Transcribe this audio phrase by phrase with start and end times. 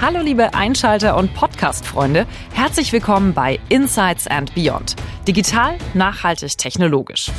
[0.00, 4.96] Hallo liebe Einschalter und Podcast-Freunde, herzlich willkommen bei Insights and Beyond.
[5.28, 7.30] Digital, nachhaltig, technologisch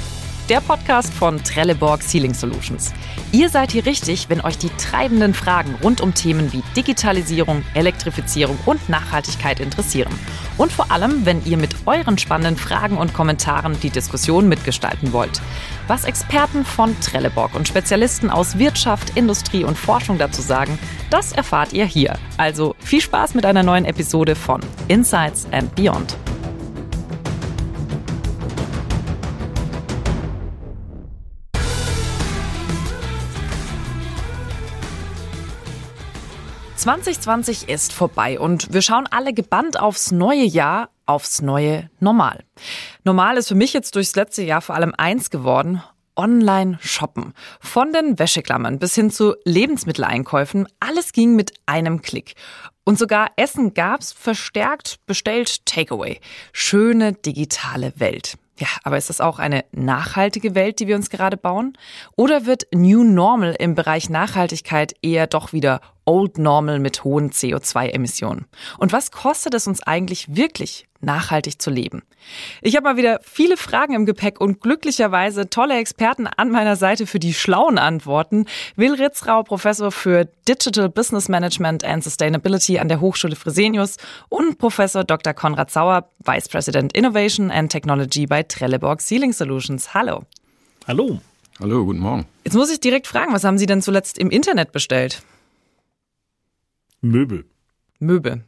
[0.52, 2.94] der Podcast von Trelleborg Sealing Solutions.
[3.32, 8.58] Ihr seid hier richtig, wenn euch die treibenden Fragen rund um Themen wie Digitalisierung, Elektrifizierung
[8.66, 10.12] und Nachhaltigkeit interessieren.
[10.58, 15.42] Und vor allem, wenn ihr mit euren spannenden Fragen und Kommentaren die Diskussion mitgestalten wollt.
[15.88, 20.80] Was Experten von Trelleborg und Spezialisten aus Wirtschaft, Industrie und Forschung dazu sagen,
[21.10, 22.18] das erfahrt ihr hier.
[22.38, 26.16] Also viel Spaß mit einer neuen Episode von Insights and Beyond.
[36.82, 42.44] 2020 ist vorbei und wir schauen alle gebannt aufs neue Jahr, aufs neue Normal.
[43.04, 45.84] Normal ist für mich jetzt durchs letzte Jahr vor allem eins geworden.
[46.16, 47.34] Online shoppen.
[47.60, 52.36] Von den Wäscheklammern bis hin zu Lebensmitteleinkäufen, alles ging mit einem Klick.
[52.84, 56.20] Und sogar Essen gab's verstärkt bestellt Takeaway.
[56.52, 58.38] Schöne digitale Welt.
[58.58, 61.78] Ja, aber ist das auch eine nachhaltige Welt, die wir uns gerade bauen?
[62.16, 68.46] Oder wird New Normal im Bereich Nachhaltigkeit eher doch wieder Old Normal mit hohen CO2-Emissionen?
[68.78, 72.04] Und was kostet es uns eigentlich wirklich, nachhaltig zu leben?
[72.62, 77.08] Ich habe mal wieder viele Fragen im Gepäck und glücklicherweise tolle Experten an meiner Seite
[77.08, 78.46] für die schlauen Antworten.
[78.76, 83.98] Will Ritzrau, Professor für Digital Business Management and Sustainability an der Hochschule Fresenius
[84.30, 85.34] und Professor Dr.
[85.34, 89.94] Konrad Sauer, Vice President Innovation and Technology bei Trelleborg Sealing Solutions.
[89.94, 90.24] Hallo.
[90.88, 91.20] Hallo.
[91.60, 92.26] Hallo, guten Morgen.
[92.44, 95.22] Jetzt muss ich direkt fragen, was haben Sie denn zuletzt im Internet bestellt?
[97.02, 97.46] Möbel.
[98.00, 98.44] Möbel.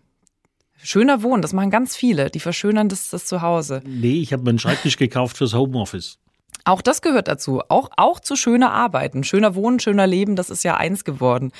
[0.82, 2.30] Schöner Wohnen, das machen ganz viele.
[2.30, 3.82] Die verschönern das, das Zuhause.
[3.86, 6.20] Nee, ich habe mir einen Schreibtisch gekauft fürs Homeoffice.
[6.66, 7.62] Auch das gehört dazu.
[7.70, 9.24] Auch, auch zu schöner Arbeiten.
[9.24, 11.52] Schöner Wohnen, schöner Leben, das ist ja eins geworden.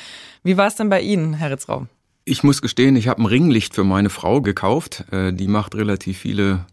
[0.44, 1.88] Wie war es denn bei Ihnen, Herr Ritzrau?
[2.26, 5.06] Ich muss gestehen, ich habe ein Ringlicht für meine Frau gekauft.
[5.12, 6.66] Äh, die macht relativ viele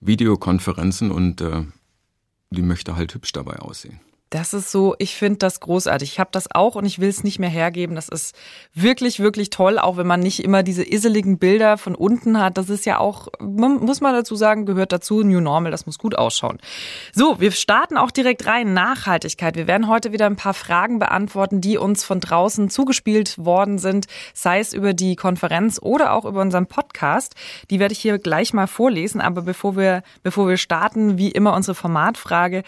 [0.00, 1.64] Videokonferenzen und äh,
[2.50, 4.00] die möchte halt hübsch dabei aussehen.
[4.34, 6.10] Das ist so, ich finde das großartig.
[6.10, 7.94] Ich habe das auch und ich will es nicht mehr hergeben.
[7.94, 8.34] Das ist
[8.74, 12.58] wirklich, wirklich toll, auch wenn man nicht immer diese iseligen Bilder von unten hat.
[12.58, 15.22] Das ist ja auch, muss man dazu sagen, gehört dazu.
[15.22, 16.58] New Normal, das muss gut ausschauen.
[17.12, 18.74] So, wir starten auch direkt rein.
[18.74, 19.54] Nachhaltigkeit.
[19.54, 24.06] Wir werden heute wieder ein paar Fragen beantworten, die uns von draußen zugespielt worden sind,
[24.32, 27.36] sei es über die Konferenz oder auch über unseren Podcast.
[27.70, 29.20] Die werde ich hier gleich mal vorlesen.
[29.20, 32.64] Aber bevor wir, bevor wir starten, wie immer unsere Formatfrage.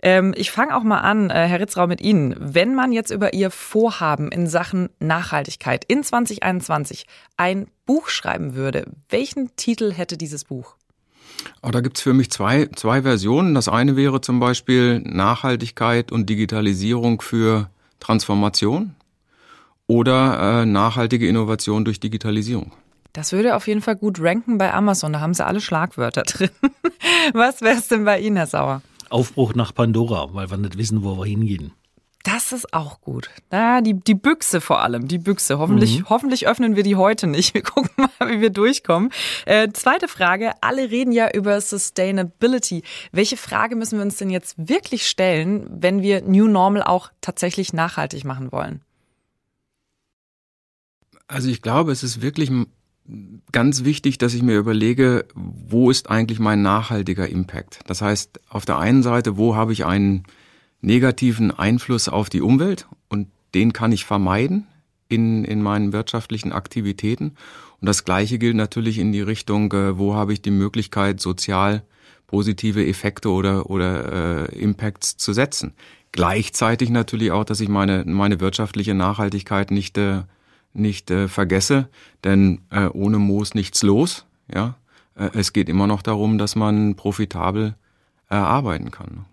[0.00, 2.36] Ähm, ich fange auch mal an an, äh, Herr Ritzrau, mit Ihnen.
[2.38, 7.06] Wenn man jetzt über Ihr Vorhaben in Sachen Nachhaltigkeit in 2021
[7.36, 10.76] ein Buch schreiben würde, welchen Titel hätte dieses Buch?
[11.62, 13.54] Oh, da gibt's für mich zwei, zwei Versionen.
[13.54, 18.94] Das eine wäre zum Beispiel Nachhaltigkeit und Digitalisierung für Transformation
[19.86, 22.72] oder äh, nachhaltige Innovation durch Digitalisierung.
[23.12, 25.12] Das würde auf jeden Fall gut ranken bei Amazon.
[25.12, 26.50] Da haben sie alle Schlagwörter drin.
[27.32, 28.82] Was wäre es denn bei Ihnen, Herr Sauer?
[29.10, 31.72] Aufbruch nach Pandora, weil wir nicht wissen, wo wir hingehen.
[32.22, 33.30] Das ist auch gut.
[33.50, 35.58] Ja, die, die Büchse vor allem, die Büchse.
[35.58, 36.10] Hoffentlich, mhm.
[36.10, 37.54] hoffentlich öffnen wir die heute nicht.
[37.60, 39.10] Wir gucken mal, wie wir durchkommen.
[39.46, 40.52] Äh, zweite Frage.
[40.60, 42.82] Alle reden ja über Sustainability.
[43.12, 47.72] Welche Frage müssen wir uns denn jetzt wirklich stellen, wenn wir New Normal auch tatsächlich
[47.72, 48.82] nachhaltig machen wollen?
[51.26, 52.50] Also ich glaube, es ist wirklich
[53.52, 57.80] ganz wichtig, dass ich mir überlege, wo ist eigentlich mein nachhaltiger Impact?
[57.86, 60.24] Das heißt, auf der einen Seite, wo habe ich einen
[60.80, 64.66] negativen Einfluss auf die Umwelt und den kann ich vermeiden
[65.08, 67.34] in, in meinen wirtschaftlichen Aktivitäten.
[67.80, 71.82] Und das Gleiche gilt natürlich in die Richtung, äh, wo habe ich die Möglichkeit, sozial
[72.26, 75.74] positive Effekte oder, oder äh, Impacts zu setzen.
[76.12, 80.22] Gleichzeitig natürlich auch, dass ich meine, meine wirtschaftliche Nachhaltigkeit nicht äh,
[80.72, 81.88] nicht äh, vergesse,
[82.24, 84.26] denn äh, ohne Moos nichts los.
[84.52, 84.76] Ja,
[85.16, 87.74] äh, es geht immer noch darum, dass man profitabel
[88.30, 89.26] äh, arbeiten kann.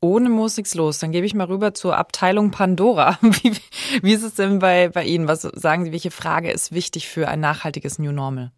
[0.00, 0.98] Ohne Moos nichts los.
[0.98, 3.18] Dann gebe ich mal rüber zur Abteilung Pandora.
[3.22, 3.52] Wie,
[4.02, 5.28] wie ist es denn bei, bei Ihnen?
[5.28, 8.52] Was sagen Sie, welche Frage ist wichtig für ein nachhaltiges New Normal?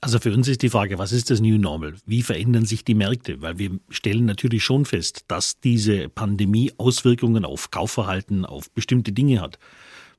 [0.00, 1.94] Also für uns ist die Frage, was ist das New Normal?
[2.04, 3.40] Wie verändern sich die Märkte?
[3.40, 9.40] Weil wir stellen natürlich schon fest, dass diese Pandemie Auswirkungen auf Kaufverhalten, auf bestimmte Dinge
[9.40, 9.58] hat.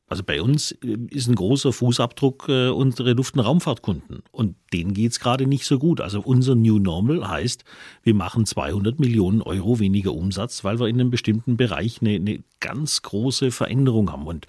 [0.07, 4.24] Also bei uns äh, ist ein großer Fußabdruck äh, unsere Luft- und Raumfahrtkunden.
[4.31, 6.01] Und denen geht's gerade nicht so gut.
[6.01, 7.65] Also unser New Normal heißt,
[8.04, 12.44] wir machen 200 Millionen Euro weniger Umsatz, weil wir in einem bestimmten Bereich eine, eine
[12.59, 14.25] ganz große Veränderung haben.
[14.25, 14.48] Und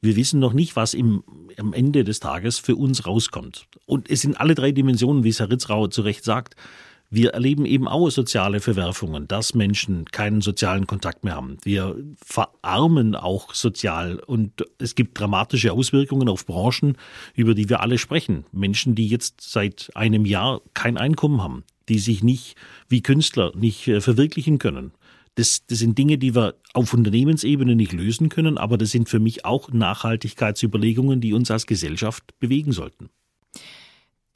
[0.00, 1.24] wir wissen noch nicht, was im,
[1.56, 3.66] am Ende des Tages für uns rauskommt.
[3.86, 6.54] Und es sind alle drei Dimensionen, wie es Herr Ritzrau zu Recht sagt.
[7.10, 11.56] Wir erleben eben auch soziale Verwerfungen, dass Menschen keinen sozialen Kontakt mehr haben.
[11.62, 16.98] Wir verarmen auch sozial und es gibt dramatische Auswirkungen auf Branchen,
[17.34, 18.44] über die wir alle sprechen.
[18.52, 22.56] Menschen, die jetzt seit einem Jahr kein Einkommen haben, die sich nicht
[22.88, 24.92] wie Künstler nicht äh, verwirklichen können.
[25.34, 29.20] Das, das sind Dinge, die wir auf Unternehmensebene nicht lösen können, aber das sind für
[29.20, 33.08] mich auch Nachhaltigkeitsüberlegungen, die uns als Gesellschaft bewegen sollten.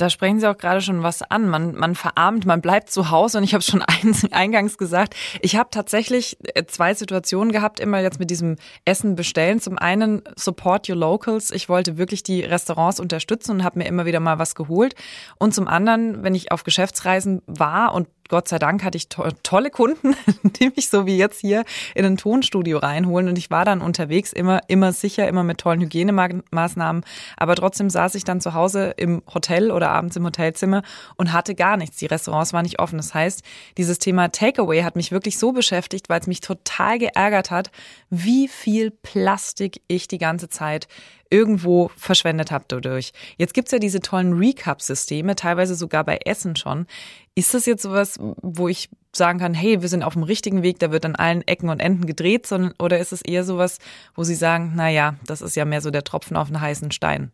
[0.02, 1.48] Da sprechen Sie auch gerade schon was an.
[1.48, 3.82] Man, man verarmt, man bleibt zu Hause und ich habe schon
[4.32, 9.60] eingangs gesagt, ich habe tatsächlich äh, zwei Situationen gehabt, immer jetzt mit diesem Essen bestellen.
[9.60, 11.52] Zum einen Support Your Locals.
[11.52, 14.96] Ich wollte wirklich die Restaurants unterstützen und habe mir immer wieder mal was geholt.
[15.38, 19.28] Und zum anderen, wenn ich auf Geschäftsreisen war und Gott sei Dank hatte ich to
[19.42, 21.64] tolle Kunden, die mich so wie jetzt hier
[21.94, 23.28] in ein Tonstudio reinholen.
[23.28, 27.04] Und ich war dann unterwegs immer, immer sicher, immer mit tollen Hygienemaßnahmen.
[27.36, 30.82] Aber trotzdem saß ich dann zu Hause im Hotel oder abends im Hotelzimmer
[31.16, 31.98] und hatte gar nichts.
[31.98, 32.96] Die Restaurants waren nicht offen.
[32.96, 33.42] Das heißt,
[33.76, 37.70] dieses Thema Takeaway hat mich wirklich so beschäftigt, weil es mich total geärgert hat,
[38.08, 40.88] wie viel Plastik ich die ganze Zeit
[41.32, 43.12] irgendwo verschwendet habe dadurch.
[43.38, 46.86] Jetzt gibt's ja diese tollen Recap-Systeme, teilweise sogar bei Essen schon.
[47.34, 50.78] Ist das jetzt sowas, wo ich sagen kann, hey, wir sind auf dem richtigen Weg,
[50.78, 53.78] da wird an allen Ecken und Enden gedreht, sondern, oder ist es eher sowas,
[54.14, 56.92] wo Sie sagen, na ja, das ist ja mehr so der Tropfen auf den heißen
[56.92, 57.32] Stein?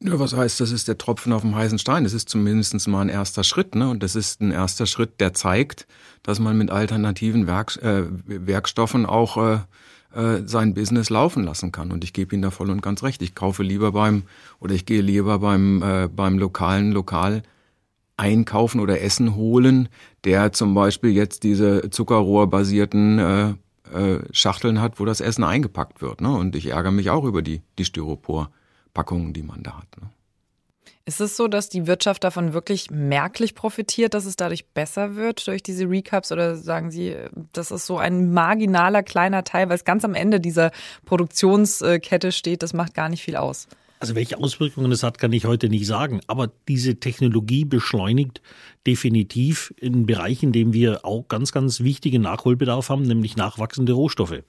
[0.00, 2.04] Ja, was heißt, das ist der Tropfen auf dem heißen Stein?
[2.04, 3.90] Das ist zumindest mal ein erster Schritt, ne?
[3.90, 5.88] Und das ist ein erster Schritt, der zeigt,
[6.22, 9.58] dass man mit alternativen Werk, äh, Werkstoffen auch äh,
[10.14, 11.92] äh, sein Business laufen lassen kann.
[11.92, 13.22] Und ich gebe Ihnen da voll und ganz recht.
[13.22, 14.22] Ich kaufe lieber beim
[14.60, 17.42] oder ich gehe lieber beim äh, beim lokalen Lokal
[18.16, 19.88] einkaufen oder Essen holen,
[20.24, 23.54] der zum Beispiel jetzt diese Zuckerrohrbasierten äh,
[23.92, 26.20] äh, Schachteln hat, wo das Essen eingepackt wird.
[26.20, 26.34] Ne?
[26.34, 30.00] Und ich ärgere mich auch über die, die Styropor-Packungen, die man da hat.
[30.00, 30.10] Ne?
[31.08, 35.46] Ist es so, dass die Wirtschaft davon wirklich merklich profitiert, dass es dadurch besser wird
[35.46, 36.32] durch diese Recaps?
[36.32, 37.16] Oder sagen Sie,
[37.54, 40.70] das ist so ein marginaler kleiner Teil, weil es ganz am Ende dieser
[41.06, 43.68] Produktionskette steht, das macht gar nicht viel aus?
[44.00, 46.20] Also welche Auswirkungen es hat, kann ich heute nicht sagen.
[46.26, 48.42] Aber diese Technologie beschleunigt
[48.86, 54.42] definitiv in Bereichen, in denen wir auch ganz, ganz wichtigen Nachholbedarf haben, nämlich nachwachsende Rohstoffe.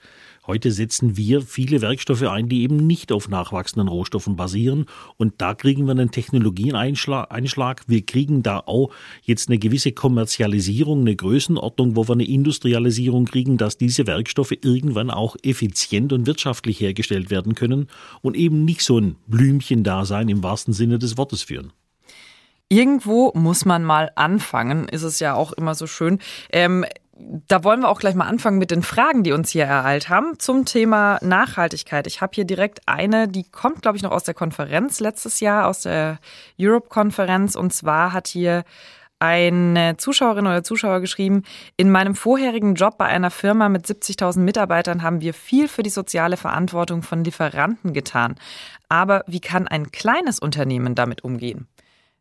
[0.50, 4.88] Heute setzen wir viele Werkstoffe ein, die eben nicht auf nachwachsenden Rohstoffen basieren.
[5.16, 7.84] Und da kriegen wir einen Technologieeinschlag.
[7.86, 8.90] Wir kriegen da auch
[9.22, 15.12] jetzt eine gewisse Kommerzialisierung, eine Größenordnung, wo wir eine Industrialisierung kriegen, dass diese Werkstoffe irgendwann
[15.12, 17.86] auch effizient und wirtschaftlich hergestellt werden können
[18.24, 21.74] und eben nicht so ein Blümchen-Dasein im wahrsten Sinne des Wortes führen.
[22.70, 26.18] Irgendwo muss man mal anfangen, ist es ja auch immer so schön.
[26.52, 26.86] Ähm,
[27.48, 30.40] da wollen wir auch gleich mal anfangen mit den Fragen, die uns hier ereilt haben
[30.40, 32.08] zum Thema Nachhaltigkeit.
[32.08, 35.68] Ich habe hier direkt eine, die kommt, glaube ich, noch aus der Konferenz letztes Jahr,
[35.68, 36.20] aus der
[36.60, 37.56] Europe-Konferenz.
[37.56, 38.64] Und zwar hat hier
[39.20, 41.44] eine Zuschauerin oder Zuschauer geschrieben,
[41.76, 45.90] in meinem vorherigen Job bei einer Firma mit 70.000 Mitarbeitern haben wir viel für die
[45.90, 48.36] soziale Verantwortung von Lieferanten getan.
[48.88, 51.68] Aber wie kann ein kleines Unternehmen damit umgehen?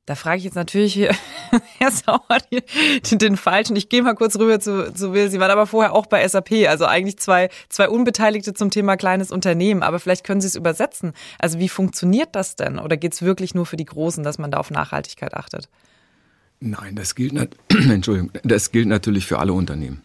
[0.09, 2.23] Da frage ich jetzt natürlich Herr Sauer
[3.11, 3.77] den, den falschen.
[3.77, 5.31] Ich gehe mal kurz rüber zu, zu Will.
[5.31, 9.31] Sie waren aber vorher auch bei SAP, also eigentlich zwei, zwei Unbeteiligte zum Thema kleines
[9.31, 9.83] Unternehmen.
[9.83, 11.13] Aber vielleicht können Sie es übersetzen.
[11.39, 12.79] Also wie funktioniert das denn?
[12.79, 15.69] Oder geht es wirklich nur für die Großen, dass man da auf Nachhaltigkeit achtet?
[16.61, 17.35] Nein, das gilt,
[17.69, 20.01] Entschuldigung, das gilt natürlich für alle Unternehmen.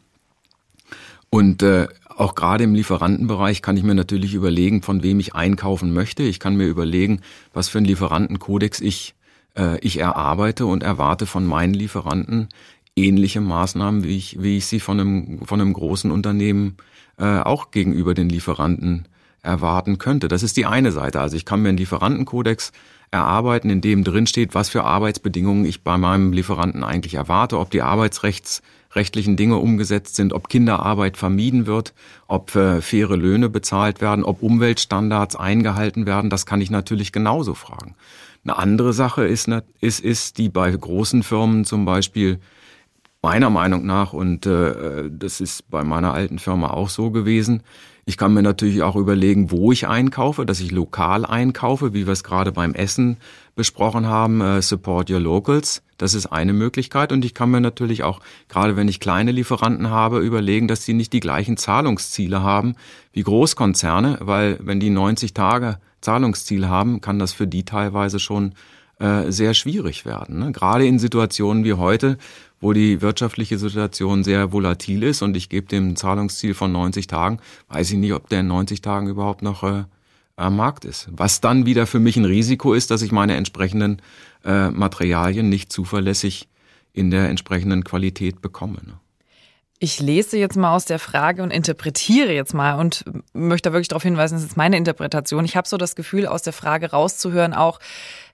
[1.29, 5.93] Und äh, auch gerade im Lieferantenbereich kann ich mir natürlich überlegen, von wem ich einkaufen
[5.93, 6.23] möchte.
[6.23, 7.21] Ich kann mir überlegen,
[7.53, 9.15] was für einen Lieferantenkodex ich
[9.81, 12.49] ich erarbeite und erwarte von meinen Lieferanten
[12.95, 16.77] ähnliche Maßnahmen, wie ich, wie ich sie von einem, von einem großen Unternehmen
[17.17, 19.07] äh, auch gegenüber den Lieferanten
[19.41, 20.27] erwarten könnte.
[20.27, 21.19] Das ist die eine Seite.
[21.19, 22.71] Also ich kann mir einen Lieferantenkodex
[23.11, 27.69] erarbeiten, in dem drin steht, was für Arbeitsbedingungen ich bei meinem Lieferanten eigentlich erwarte, ob
[27.69, 31.93] die arbeitsrechtsrechtlichen Dinge umgesetzt sind, ob Kinderarbeit vermieden wird,
[32.27, 36.29] ob äh, faire Löhne bezahlt werden, ob Umweltstandards eingehalten werden.
[36.29, 37.95] Das kann ich natürlich genauso fragen.
[38.43, 42.39] Eine andere Sache ist, ist, ist die bei großen Firmen zum Beispiel
[43.21, 47.63] meiner Meinung nach, und äh, das ist bei meiner alten Firma auch so gewesen,
[48.05, 52.11] ich kann mir natürlich auch überlegen, wo ich einkaufe, dass ich lokal einkaufe, wie wir
[52.11, 53.15] es gerade beim Essen
[53.55, 55.83] besprochen haben, äh, Support Your Locals.
[55.97, 57.13] Das ist eine Möglichkeit.
[57.13, 58.19] Und ich kann mir natürlich auch,
[58.49, 62.75] gerade wenn ich kleine Lieferanten habe, überlegen, dass sie nicht die gleichen Zahlungsziele haben
[63.13, 68.53] wie Großkonzerne, weil wenn die 90 Tage Zahlungsziel haben, kann das für die teilweise schon
[68.99, 70.39] äh, sehr schwierig werden.
[70.39, 70.51] Ne?
[70.51, 72.17] Gerade in Situationen wie heute,
[72.61, 77.39] wo die wirtschaftliche Situation sehr volatil ist und ich gebe dem Zahlungsziel von 90 Tagen,
[77.69, 79.83] weiß ich nicht, ob der in 90 Tagen überhaupt noch äh,
[80.35, 81.07] am Markt ist.
[81.11, 84.01] Was dann wieder für mich ein Risiko ist, dass ich meine entsprechenden
[84.45, 86.47] äh, Materialien nicht zuverlässig
[86.93, 88.79] in der entsprechenden Qualität bekomme.
[88.85, 88.93] Ne?
[89.83, 94.03] Ich lese jetzt mal aus der Frage und interpretiere jetzt mal und möchte wirklich darauf
[94.03, 95.43] hinweisen, das ist meine Interpretation.
[95.43, 97.81] Ich habe so das Gefühl, aus der Frage rauszuhören, auch,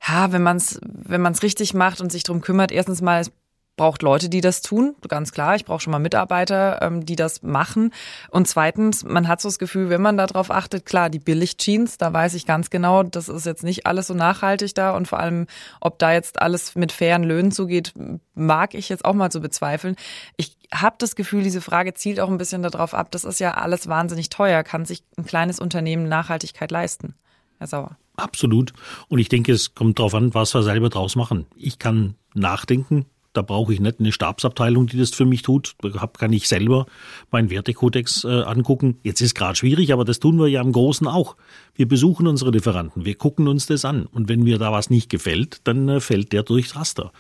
[0.08, 3.32] ja, wenn man es wenn man's richtig macht und sich darum kümmert, erstens mal, es
[3.80, 5.56] braucht Leute, die das tun, ganz klar.
[5.56, 7.94] Ich brauche schon mal Mitarbeiter, ähm, die das machen.
[8.30, 12.12] Und zweitens, man hat so das Gefühl, wenn man darauf achtet, klar, die Billig-Jeans, da
[12.12, 14.92] weiß ich ganz genau, das ist jetzt nicht alles so nachhaltig da.
[14.92, 15.48] Und vor allem,
[15.80, 17.94] ob da jetzt alles mit fairen Löhnen zugeht,
[18.36, 19.96] mag ich jetzt auch mal so bezweifeln.
[20.36, 23.54] Ich habe das Gefühl, diese Frage zielt auch ein bisschen darauf ab, das ist ja
[23.54, 24.64] alles wahnsinnig teuer.
[24.64, 27.16] Kann sich ein kleines Unternehmen Nachhaltigkeit leisten?
[27.60, 27.98] Herr Sauer.
[28.18, 28.74] Absolut.
[29.08, 31.46] Und ich denke, es kommt darauf an, was wir selber draus machen.
[31.56, 35.76] Ich kann nachdenken, da brauche ich nicht eine Stabsabteilung, die das für mich tut.
[35.82, 36.88] Da kann ich selber
[37.32, 39.00] meinen Wertekodex äh, angucken.
[39.04, 41.36] Jetzt ist gerade schwierig, aber das tun wir ja im Großen auch.
[41.76, 44.08] Wir besuchen unsere Lieferanten, wir gucken uns das an.
[44.08, 47.12] Und wenn mir da was nicht gefällt, dann äh, fällt der durchs Raster.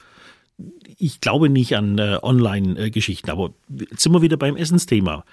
[0.97, 5.23] Ich glaube nicht an äh, Online-Geschichten, aber jetzt sind wir wieder beim Essensthema.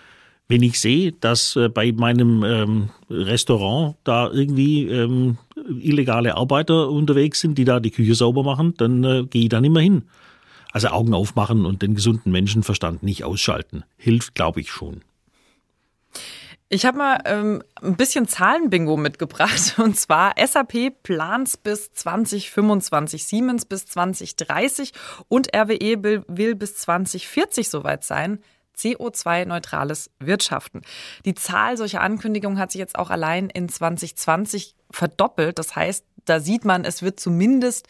[0.48, 5.38] Wenn ich sehe, dass äh, bei meinem ähm, Restaurant da irgendwie ähm,
[5.80, 9.60] illegale Arbeiter unterwegs sind, die da die Küche sauber machen, dann äh, gehe ich da
[9.60, 10.04] nicht mehr hin.
[10.72, 13.84] Also Augen aufmachen und den gesunden Menschenverstand nicht ausschalten.
[13.96, 15.02] Hilft, glaube ich, schon.
[16.68, 19.74] Ich habe mal ähm, ein bisschen Zahlenbingo mitgebracht.
[19.78, 24.92] Und zwar SAP plant bis 2025, Siemens bis 2030
[25.28, 28.40] und RWE will, will bis 2040 soweit sein.
[28.76, 30.82] CO2-neutrales Wirtschaften.
[31.24, 35.58] Die Zahl solcher Ankündigungen hat sich jetzt auch allein in 2020 verdoppelt.
[35.58, 37.86] Das heißt, da sieht man, es wird zumindest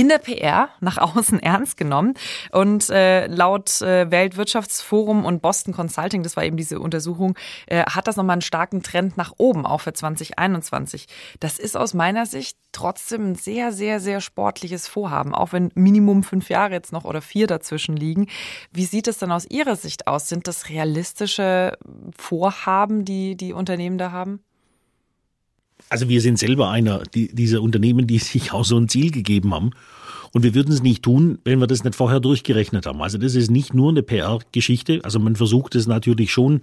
[0.00, 2.14] in der PR nach außen ernst genommen.
[2.52, 8.08] Und äh, laut äh, Weltwirtschaftsforum und Boston Consulting, das war eben diese Untersuchung, äh, hat
[8.08, 11.06] das nochmal einen starken Trend nach oben, auch für 2021.
[11.38, 16.22] Das ist aus meiner Sicht trotzdem ein sehr, sehr, sehr sportliches Vorhaben, auch wenn Minimum
[16.22, 18.28] fünf Jahre jetzt noch oder vier dazwischen liegen.
[18.72, 20.30] Wie sieht es dann aus Ihrer Sicht aus?
[20.30, 21.76] Sind das realistische
[22.16, 24.40] Vorhaben, die die Unternehmen da haben?
[25.88, 29.54] Also wir sind selber einer die, dieser Unternehmen, die sich auch so ein Ziel gegeben
[29.54, 29.70] haben.
[30.32, 33.02] Und wir würden es nicht tun, wenn wir das nicht vorher durchgerechnet haben.
[33.02, 35.00] Also das ist nicht nur eine PR-Geschichte.
[35.02, 36.60] Also man versucht es natürlich schon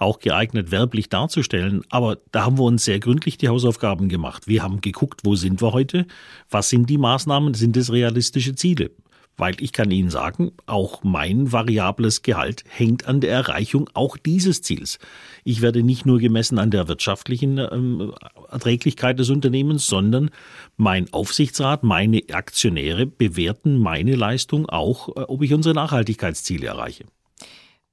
[0.00, 1.82] auch geeignet werblich darzustellen.
[1.90, 4.48] Aber da haben wir uns sehr gründlich die Hausaufgaben gemacht.
[4.48, 6.06] Wir haben geguckt, wo sind wir heute?
[6.50, 7.54] Was sind die Maßnahmen?
[7.54, 8.90] Sind es realistische Ziele?
[9.36, 14.62] Weil ich kann Ihnen sagen, auch mein variables Gehalt hängt an der Erreichung auch dieses
[14.62, 14.98] Ziels.
[15.44, 18.12] Ich werde nicht nur gemessen an der wirtschaftlichen ähm,
[18.50, 20.30] Erträglichkeit des Unternehmens, sondern
[20.76, 27.04] mein Aufsichtsrat, meine Aktionäre bewerten meine Leistung auch, äh, ob ich unsere Nachhaltigkeitsziele erreiche.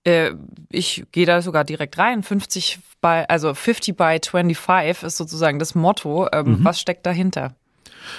[0.04, 0.32] Äh,
[0.70, 2.24] ich gehe da sogar direkt rein.
[2.24, 6.28] 50 bei, also 50 by 25 ist sozusagen das Motto.
[6.32, 6.66] Ähm, mhm.
[6.66, 7.56] Was steckt dahinter?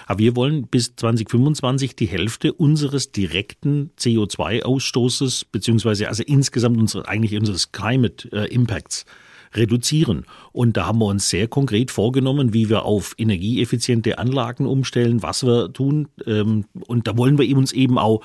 [0.07, 7.39] Aber wir wollen bis 2025 die Hälfte unseres direkten CO2-Ausstoßes, beziehungsweise also insgesamt unsere, eigentlich
[7.39, 9.05] unseres Climate äh, Impacts
[9.55, 10.25] reduzieren.
[10.53, 15.45] Und da haben wir uns sehr konkret vorgenommen, wie wir auf energieeffiziente Anlagen umstellen, was
[15.45, 16.09] wir tun.
[16.27, 18.23] Ähm, und da wollen wir uns eben auch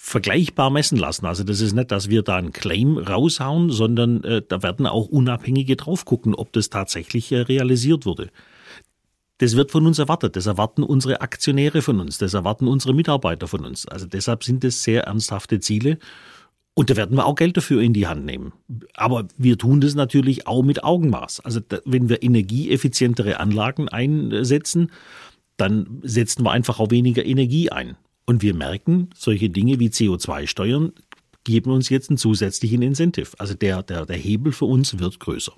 [0.00, 1.26] vergleichbar messen lassen.
[1.26, 5.06] Also das ist nicht, dass wir da einen Claim raushauen, sondern äh, da werden auch
[5.06, 8.30] Unabhängige drauf gucken, ob das tatsächlich äh, realisiert wurde.
[9.38, 10.36] Das wird von uns erwartet.
[10.36, 12.18] Das erwarten unsere Aktionäre von uns.
[12.18, 13.86] Das erwarten unsere Mitarbeiter von uns.
[13.86, 15.98] Also deshalb sind es sehr ernsthafte Ziele.
[16.74, 18.52] Und da werden wir auch Geld dafür in die Hand nehmen.
[18.94, 21.40] Aber wir tun das natürlich auch mit Augenmaß.
[21.40, 24.92] Also wenn wir energieeffizientere Anlagen einsetzen,
[25.56, 27.96] dann setzen wir einfach auch weniger Energie ein.
[28.26, 30.92] Und wir merken, solche Dinge wie CO2-Steuern
[31.44, 33.30] geben uns jetzt einen zusätzlichen Incentive.
[33.38, 35.52] Also der, der, der Hebel für uns wird größer.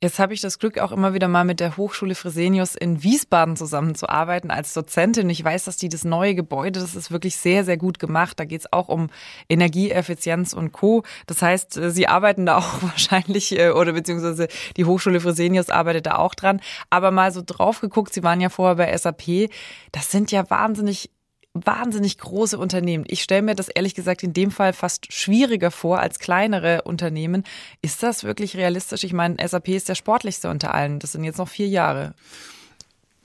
[0.00, 3.56] Jetzt habe ich das Glück, auch immer wieder mal mit der Hochschule Fresenius in Wiesbaden
[3.56, 5.28] zusammenzuarbeiten als Dozentin.
[5.28, 8.38] Ich weiß, dass die das neue Gebäude, das ist wirklich sehr, sehr gut gemacht.
[8.38, 9.10] Da geht es auch um
[9.48, 11.02] Energieeffizienz und Co.
[11.26, 16.06] Das heißt, äh, Sie arbeiten da auch wahrscheinlich, äh, oder beziehungsweise die Hochschule Fresenius arbeitet
[16.06, 16.60] da auch dran.
[16.90, 19.50] Aber mal so drauf geguckt, Sie waren ja vorher bei SAP.
[19.90, 21.10] Das sind ja wahnsinnig
[21.54, 23.04] wahnsinnig große Unternehmen.
[23.08, 27.44] Ich stelle mir das ehrlich gesagt in dem Fall fast schwieriger vor als kleinere Unternehmen.
[27.82, 29.04] Ist das wirklich realistisch?
[29.04, 30.98] Ich meine, SAP ist der sportlichste unter allen.
[30.98, 32.14] Das sind jetzt noch vier Jahre.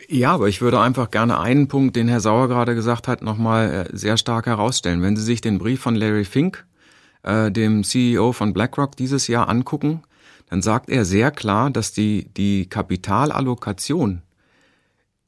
[0.10, 3.88] Ja, aber ich würde einfach gerne einen Punkt, den Herr Sauer gerade gesagt hat, nochmal
[3.94, 5.02] äh, sehr stark herausstellen.
[5.02, 6.66] Wenn Sie sich den Brief von Larry Fink,
[7.24, 10.04] äh, dem CEO von BlackRock, dieses Jahr angucken,
[10.50, 14.22] dann sagt er sehr klar, dass die, die Kapitalallokation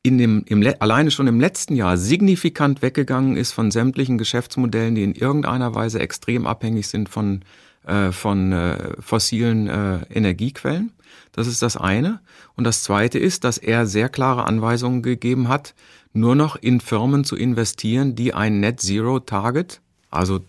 [0.05, 5.03] in dem, im, alleine schon im letzten Jahr signifikant weggegangen ist von sämtlichen Geschäftsmodellen, die
[5.03, 7.41] in irgendeiner Weise extrem abhängig sind von,
[7.87, 10.91] äh, von äh, fossilen äh, Energiequellen.
[11.31, 12.19] Das ist das eine.
[12.55, 15.73] Und das zweite ist, dass er sehr klare Anweisungen gegeben hat,
[16.13, 19.81] nur noch in Firmen zu investieren, die ein Net Zero Target
[20.11, 20.41] also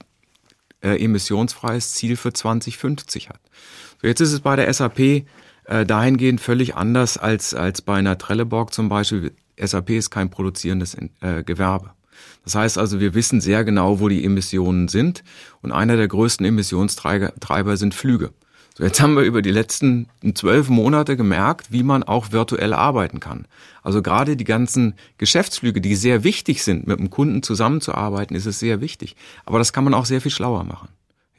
[0.83, 3.41] äh, emissionsfreies Ziel für 2050 hat.
[4.03, 5.25] So, jetzt ist es bei der SAP äh,
[5.87, 9.33] dahingehend völlig anders als, als bei einer Trelleborg zum Beispiel.
[9.59, 11.93] SAP ist kein produzierendes äh, Gewerbe.
[12.45, 15.25] Das heißt also, wir wissen sehr genau, wo die Emissionen sind.
[15.63, 18.31] Und einer der größten Emissionstreiber sind Flüge.
[18.79, 23.21] So, jetzt haben wir über die letzten zwölf Monate gemerkt, wie man auch virtuell arbeiten
[23.21, 23.47] kann.
[23.83, 28.59] Also gerade die ganzen Geschäftsflüge, die sehr wichtig sind, mit dem Kunden zusammenzuarbeiten, ist es
[28.59, 29.17] sehr wichtig.
[29.47, 30.89] Aber das kann man auch sehr viel schlauer machen.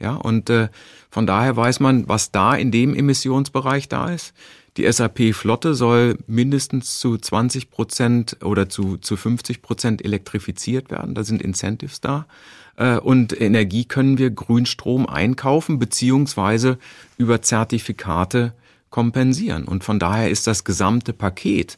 [0.00, 0.68] Ja, und äh,
[1.10, 4.32] von daher weiß man, was da in dem Emissionsbereich da ist.
[4.78, 11.16] Die SAP-Flotte soll mindestens zu 20 Prozent oder zu, zu 50 Prozent elektrifiziert werden.
[11.16, 12.28] Da sind Incentives da.
[12.76, 16.78] Äh, und Energie können wir Grünstrom einkaufen beziehungsweise
[17.16, 18.54] über Zertifikate
[18.88, 19.64] kompensieren.
[19.64, 21.76] Und von daher ist das gesamte Paket,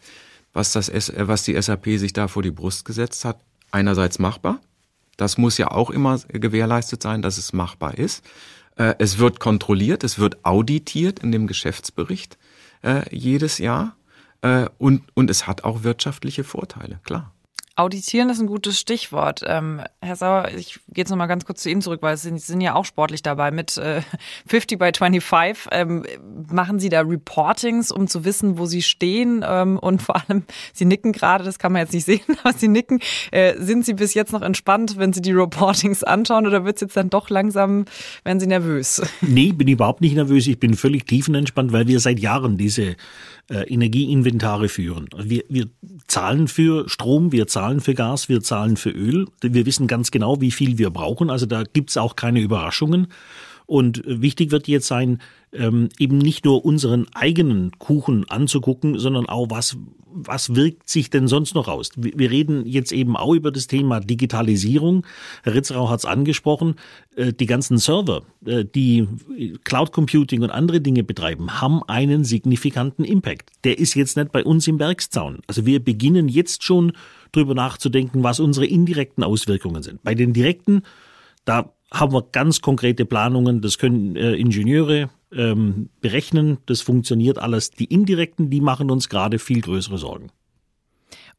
[0.53, 3.41] was, das, äh, was die SAP sich da vor die Brust gesetzt hat,
[3.71, 4.61] einerseits machbar.
[5.17, 8.23] Das muss ja auch immer gewährleistet sein, dass es machbar ist.
[8.77, 12.37] Äh, es wird kontrolliert, es wird auditiert in dem Geschäftsbericht
[13.11, 13.97] jedes Jahr.
[14.79, 17.33] Und, und es hat auch wirtschaftliche Vorteile, klar.
[17.81, 19.41] Auditieren ist ein gutes Stichwort.
[19.47, 22.39] Ähm, Herr Sauer, ich gehe jetzt nochmal ganz kurz zu Ihnen zurück, weil Sie sind,
[22.39, 23.51] sind ja auch sportlich dabei.
[23.51, 24.03] Mit äh,
[24.49, 26.05] 50 by 25 ähm,
[26.53, 29.43] machen Sie da Reportings, um zu wissen, wo Sie stehen?
[29.49, 30.45] Ähm, und vor allem,
[30.75, 33.01] Sie nicken gerade, das kann man jetzt nicht sehen, aber Sie nicken.
[33.31, 36.83] Äh, sind Sie bis jetzt noch entspannt, wenn Sie die Reportings anschauen oder wird es
[36.83, 37.87] jetzt dann doch langsam,
[38.25, 39.01] werden Sie nervös?
[39.23, 40.47] Nee, bin überhaupt nicht nervös.
[40.49, 42.97] Ich bin völlig tiefenentspannt, weil wir seit Jahren diese
[43.55, 45.09] Energieinventare führen.
[45.17, 45.67] Wir, wir
[46.07, 49.27] zahlen für Strom, wir zahlen für Gas, wir zahlen für Öl.
[49.43, 51.31] Wir wissen ganz genau, wie viel wir brauchen.
[51.31, 53.09] Also da gibt's auch keine Überraschungen.
[53.71, 55.21] Und wichtig wird jetzt sein,
[55.53, 61.29] ähm, eben nicht nur unseren eigenen Kuchen anzugucken, sondern auch was, was wirkt sich denn
[61.29, 61.93] sonst noch aus?
[61.95, 65.07] Wir reden jetzt eben auch über das Thema Digitalisierung.
[65.45, 66.75] Herr Ritzrau hat es angesprochen.
[67.15, 69.07] Äh, die ganzen Server, äh, die
[69.63, 73.53] Cloud Computing und andere Dinge betreiben, haben einen signifikanten Impact.
[73.63, 75.43] Der ist jetzt nicht bei uns im Werkszaun.
[75.47, 76.91] Also wir beginnen jetzt schon
[77.31, 80.03] drüber nachzudenken, was unsere indirekten Auswirkungen sind.
[80.03, 80.83] Bei den direkten,
[81.45, 87.71] da haben wir ganz konkrete Planungen, das können äh, Ingenieure ähm, berechnen, das funktioniert alles.
[87.71, 90.31] Die indirekten, die machen uns gerade viel größere Sorgen.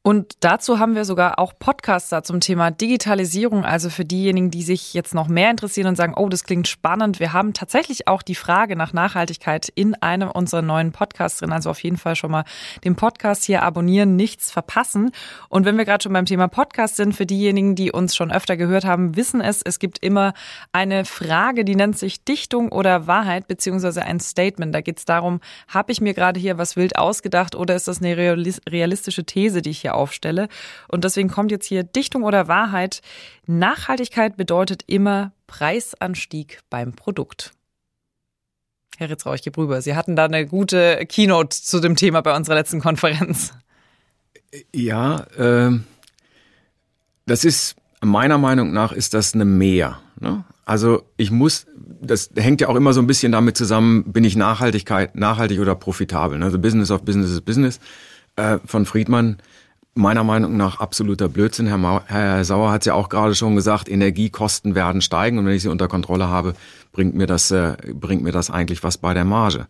[0.04, 3.64] Und dazu haben wir sogar auch Podcaster zum Thema Digitalisierung.
[3.64, 7.20] Also für diejenigen, die sich jetzt noch mehr interessieren und sagen, oh, das klingt spannend.
[7.20, 11.52] Wir haben tatsächlich auch die Frage nach Nachhaltigkeit in einem unserer neuen Podcasts drin.
[11.52, 12.46] Also auf jeden Fall schon mal
[12.84, 15.12] den Podcast hier abonnieren, nichts verpassen.
[15.50, 18.58] Und wenn wir gerade schon beim Thema Podcast sind, für diejenigen, die uns schon öfter
[18.58, 20.34] gehört haben, wissen es, es gibt immer
[20.72, 24.74] eine Frage, die nennt sich Dichtung oder Wahrheit, beziehungsweise ein Statement.
[24.74, 28.02] Da geht es darum, habe ich mir gerade hier was wild ausgedacht oder ist das
[28.02, 30.47] eine realistische These, die ich hier aufstelle.
[30.88, 33.01] Und deswegen kommt jetzt hier Dichtung oder Wahrheit.
[33.45, 37.54] Nachhaltigkeit bedeutet immer Preisanstieg beim Produkt.
[38.97, 39.82] Herr Ritzrau, ich gebe rüber.
[39.82, 43.54] Sie hatten da eine gute Keynote zu dem Thema bei unserer letzten Konferenz.
[44.73, 45.71] Ja, äh,
[47.25, 49.99] das ist meiner Meinung nach ist das eine Mehr.
[50.19, 50.43] Ne?
[50.65, 51.65] Also ich muss,
[52.01, 55.75] das hängt ja auch immer so ein bisschen damit zusammen, bin ich Nachhaltigkeit, nachhaltig oder
[55.75, 56.39] profitabel.
[56.39, 56.45] Ne?
[56.45, 57.80] Also Business of Business is Business
[58.36, 59.38] äh, von Friedmann
[59.93, 61.67] meiner Meinung nach absoluter Blödsinn.
[61.67, 65.45] Herr, Ma Herr Sauer hat es ja auch gerade schon gesagt, Energiekosten werden steigen und
[65.45, 66.54] wenn ich sie unter Kontrolle habe,
[66.91, 69.67] bringt mir das, äh, bringt mir das eigentlich was bei der Marge.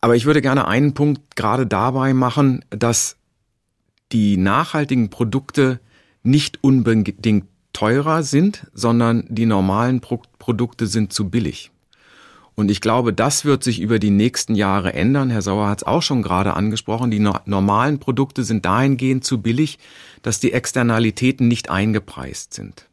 [0.00, 3.16] Aber ich würde gerne einen Punkt gerade dabei machen, dass
[4.12, 5.80] die nachhaltigen Produkte
[6.22, 11.70] nicht unbedingt teurer sind, sondern die normalen Pro Produkte sind zu billig.
[12.58, 15.30] Und ich glaube, das wird sich über die nächsten Jahre ändern.
[15.30, 17.08] Herr Sauer hat es auch schon gerade angesprochen.
[17.08, 19.78] Die no normalen Produkte sind dahingehend zu billig,
[20.22, 22.88] dass die Externalitäten nicht eingepreist sind.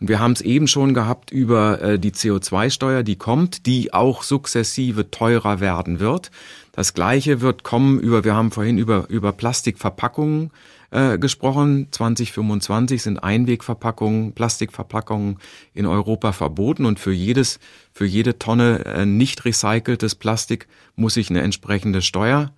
[0.00, 4.24] Und wir haben es eben schon gehabt über äh, die CO2-Steuer, die kommt, die auch
[4.24, 6.32] sukzessive teurer werden wird.
[6.72, 10.50] Das Gleiche wird kommen über, wir haben vorhin über, über Plastikverpackungen
[10.90, 11.88] äh, gesprochen.
[11.90, 15.38] 2025 sind Einwegverpackungen, Plastikverpackungen
[15.74, 17.58] in Europa verboten und für jedes,
[17.92, 22.52] für jede Tonne äh, nicht recyceltes Plastik muss ich eine entsprechende Steuer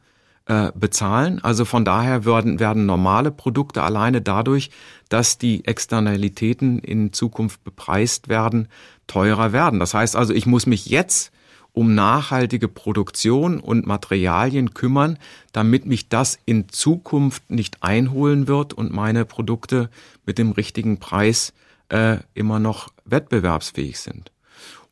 [0.47, 1.41] äh, bezahlen.
[1.43, 4.71] Also von daher werden, werden normale Produkte alleine dadurch,
[5.09, 8.69] dass die Externalitäten in Zukunft bepreist werden,
[9.07, 9.79] teurer werden.
[9.79, 11.33] Das heißt also, ich muss mich jetzt
[11.79, 15.17] um nachhaltige Produktion und Materialien kümmern,
[15.53, 19.89] damit mich das in Zukunft nicht einholen wird und meine Produkte
[20.27, 21.53] mit dem richtigen Preis
[21.89, 24.33] äh, immer noch wettbewerbsfähig sind.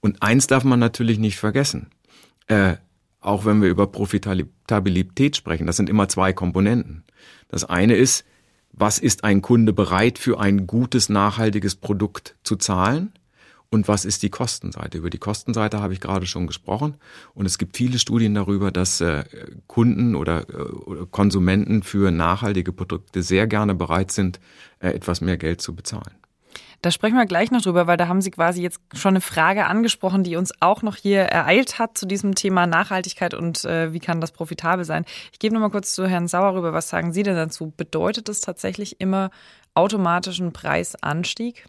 [0.00, 1.90] Und eins darf man natürlich nicht vergessen.
[2.46, 2.76] Äh,
[3.20, 7.02] auch wenn wir über Profitabilität sprechen, das sind immer zwei Komponenten.
[7.48, 8.24] Das eine ist,
[8.70, 13.12] was ist ein Kunde bereit für ein gutes, nachhaltiges Produkt zu zahlen
[13.70, 14.98] und was ist die Kostenseite.
[14.98, 16.94] Über die Kostenseite habe ich gerade schon gesprochen
[17.34, 19.24] und es gibt viele Studien darüber, dass äh,
[19.66, 24.40] Kunden oder, äh, oder, Konsumenten für nachhaltige Produkte sehr gerne bereit sind,
[24.78, 26.14] äh, etwas mehr Geld zu bezahlen.
[26.82, 29.66] Da sprechen wir gleich noch drüber, weil da haben Sie quasi jetzt schon eine Frage
[29.66, 33.98] angesprochen, die uns auch noch hier ereilt hat zu diesem Thema Nachhaltigkeit und äh, wie
[33.98, 35.04] kann das profitabel sein.
[35.32, 36.72] Ich gebe noch mal kurz zu Herrn Sauer rüber.
[36.72, 37.72] Was sagen Sie denn dazu?
[37.76, 39.30] Bedeutet es tatsächlich immer
[39.74, 41.66] automatischen Preisanstieg?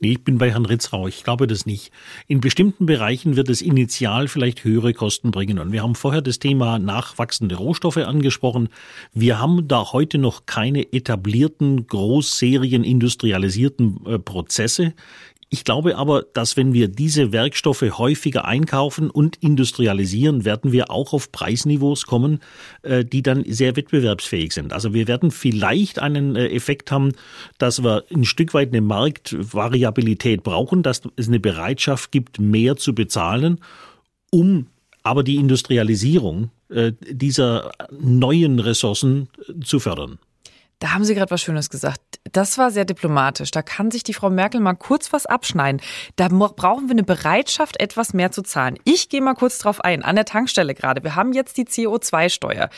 [0.00, 1.08] Nee, ich bin bei Herrn Ritzrau.
[1.08, 1.90] Ich glaube das nicht.
[2.26, 5.58] In bestimmten Bereichen wird es initial vielleicht höhere Kosten bringen.
[5.58, 8.68] Und wir haben vorher das Thema nachwachsende Rohstoffe angesprochen.
[9.12, 14.94] Wir haben da heute noch keine etablierten, großserien industrialisierten äh, Prozesse.
[15.50, 21.14] Ich glaube aber, dass wenn wir diese Werkstoffe häufiger einkaufen und industrialisieren, werden wir auch
[21.14, 22.40] auf Preisniveaus kommen,
[22.82, 24.74] äh, die dann sehr wettbewerbsfähig sind.
[24.74, 27.12] Also wir werden vielleicht einen äh, Effekt haben,
[27.56, 32.94] dass wir ein Stück weit eine Marktvariabilität brauchen, dass es eine Bereitschaft gibt, mehr zu
[32.94, 33.60] bezahlen,
[34.30, 34.66] um
[35.02, 39.28] aber die Industrialisierung äh, dieser neuen Ressourcen
[39.64, 40.18] zu fördern.
[40.80, 42.00] Da haben Sie gerade was Schönes gesagt.
[42.32, 43.50] Das war sehr diplomatisch.
[43.50, 45.80] Da kann sich die Frau Merkel mal kurz was abschneiden.
[46.16, 48.78] Da brauchen wir eine Bereitschaft, etwas mehr zu zahlen.
[48.84, 50.04] Ich gehe mal kurz drauf ein.
[50.04, 51.02] An der Tankstelle gerade.
[51.02, 52.70] Wir haben jetzt die CO2-Steuer.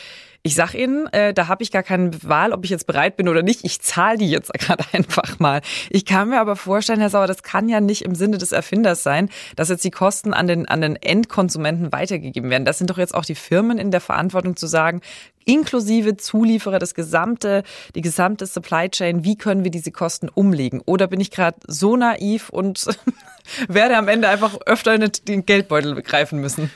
[0.43, 3.29] Ich sag Ihnen, äh, da habe ich gar keine Wahl, ob ich jetzt bereit bin
[3.29, 3.63] oder nicht.
[3.63, 5.61] Ich zahle die jetzt gerade einfach mal.
[5.91, 9.03] Ich kann mir aber vorstellen, Herr Sauer, das kann ja nicht im Sinne des Erfinders
[9.03, 12.65] sein, dass jetzt die Kosten an den, an den Endkonsumenten weitergegeben werden.
[12.65, 15.01] Das sind doch jetzt auch die Firmen in der Verantwortung zu sagen,
[15.45, 17.61] inklusive Zulieferer, das gesamte,
[17.93, 20.81] die gesamte Supply Chain, wie können wir diese Kosten umlegen?
[20.85, 22.87] Oder bin ich gerade so naiv und
[23.67, 26.71] werde am Ende einfach öfter den Geldbeutel begreifen müssen?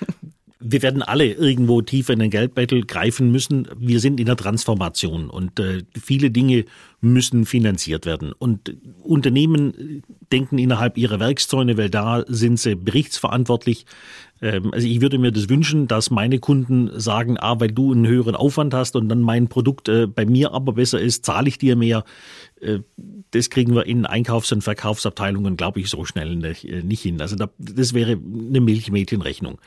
[0.67, 3.67] Wir werden alle irgendwo tiefer in den Geldbeutel greifen müssen.
[3.78, 6.65] Wir sind in der Transformation und äh, viele Dinge
[7.01, 8.34] müssen finanziert werden.
[8.34, 13.86] Und Unternehmen denken innerhalb ihrer Werkszäune, weil da sind sie berichtsverantwortlich.
[14.41, 18.08] Ähm, also ich würde mir das wünschen, dass meine Kunden sagen, ah, weil du einen
[18.08, 21.60] höheren Aufwand hast und dann mein Produkt äh, bei mir aber besser ist, zahle ich
[21.60, 22.04] dir mehr.
[22.60, 22.80] Äh,
[23.32, 27.21] das kriegen wir in Einkaufs- und Verkaufsabteilungen, glaube ich, so schnell nicht, äh, hin.
[27.21, 29.60] Also da, das wäre eine Milchmädchenrechnung.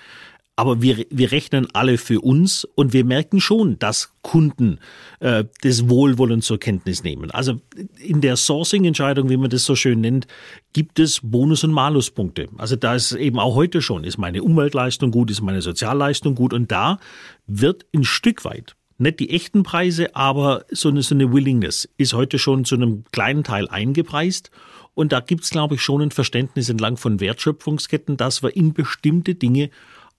[0.58, 4.80] Aber wir, wir rechnen alle für uns und wir merken schon, dass Kunden
[5.20, 7.30] äh, das Wohlwollen zur Kenntnis nehmen.
[7.30, 7.60] Also
[8.00, 10.26] in der Sourcing-Entscheidung, wie man das so schön nennt,
[10.72, 12.48] gibt es Bonus- und Maluspunkte.
[12.58, 16.52] Also da ist eben auch heute schon, ist meine Umweltleistung gut, ist meine Sozialleistung gut
[16.52, 16.98] und da
[17.46, 22.14] wird ein Stück weit nicht die echten Preise, aber so eine, so eine Willingness ist
[22.14, 24.50] heute schon zu einem kleinen Teil eingepreist.
[24.94, 29.36] Und da gibt's glaube ich, schon ein Verständnis entlang von Wertschöpfungsketten, dass wir in bestimmte
[29.36, 29.70] Dinge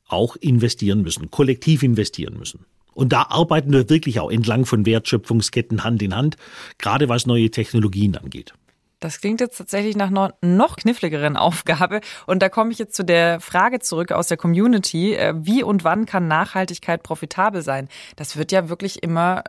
[0.09, 2.65] auch investieren müssen, kollektiv investieren müssen.
[2.93, 6.35] Und da arbeiten wir wirklich auch entlang von Wertschöpfungsketten Hand in Hand,
[6.77, 8.53] gerade was neue Technologien angeht.
[8.99, 12.01] Das klingt jetzt tatsächlich nach einer noch kniffligeren Aufgabe.
[12.25, 15.13] Und da komme ich jetzt zu der Frage zurück aus der Community.
[15.15, 17.87] Äh, wie und wann kann Nachhaltigkeit profitabel sein?
[18.17, 19.43] Das wird ja wirklich immer,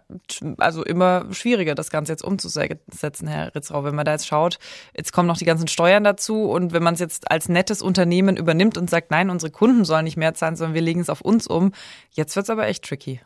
[0.59, 3.83] also immer schwieriger, das Ganze jetzt umzusetzen, Herr Ritzrau.
[3.83, 4.59] Wenn man da jetzt schaut,
[4.97, 6.45] jetzt kommen noch die ganzen Steuern dazu.
[6.45, 10.05] Und wenn man es jetzt als nettes Unternehmen übernimmt und sagt, nein, unsere Kunden sollen
[10.05, 11.73] nicht mehr zahlen, sondern wir legen es auf uns um.
[12.13, 13.21] Jetzt wird es aber echt tricky.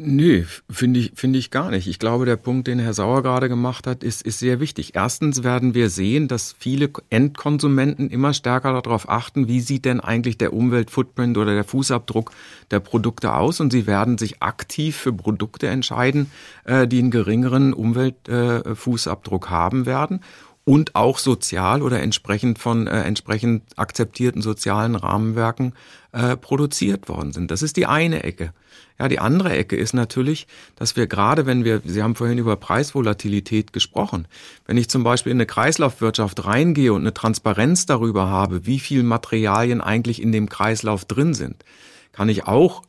[0.00, 1.88] Nö, finde ich, finde ich gar nicht.
[1.88, 4.94] Ich glaube, der Punkt, den Herr Sauer gerade gemacht hat, ist, ist sehr wichtig.
[4.94, 10.38] Erstens werden wir sehen, dass viele Endkonsumenten immer stärker darauf achten, wie sieht denn eigentlich
[10.38, 12.30] der Umweltfootprint oder der Fußabdruck
[12.70, 16.30] der Produkte aus und sie werden sich aktiv für Produkte entscheiden,
[16.62, 20.20] äh, die einen geringeren Umweltfußabdruck äh, haben werden
[20.68, 25.72] und auch sozial oder entsprechend von äh, entsprechend akzeptierten sozialen Rahmenwerken
[26.12, 27.50] äh, produziert worden sind.
[27.50, 28.52] Das ist die eine Ecke.
[28.98, 32.56] Ja, die andere Ecke ist natürlich, dass wir gerade, wenn wir, Sie haben vorhin über
[32.56, 34.28] Preisvolatilität gesprochen,
[34.66, 39.04] wenn ich zum Beispiel in eine Kreislaufwirtschaft reingehe und eine Transparenz darüber habe, wie viel
[39.04, 41.64] Materialien eigentlich in dem Kreislauf drin sind,
[42.12, 42.82] kann ich auch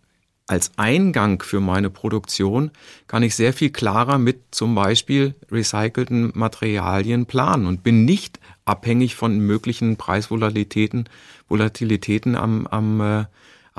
[0.50, 2.72] als Eingang für meine Produktion
[3.08, 9.16] kann ich sehr viel klarer mit zum Beispiel recycelten Materialien planen und bin nicht abhängig
[9.16, 11.08] von möglichen Preisvolatilitäten
[11.48, 13.26] Volatilitäten am, am äh,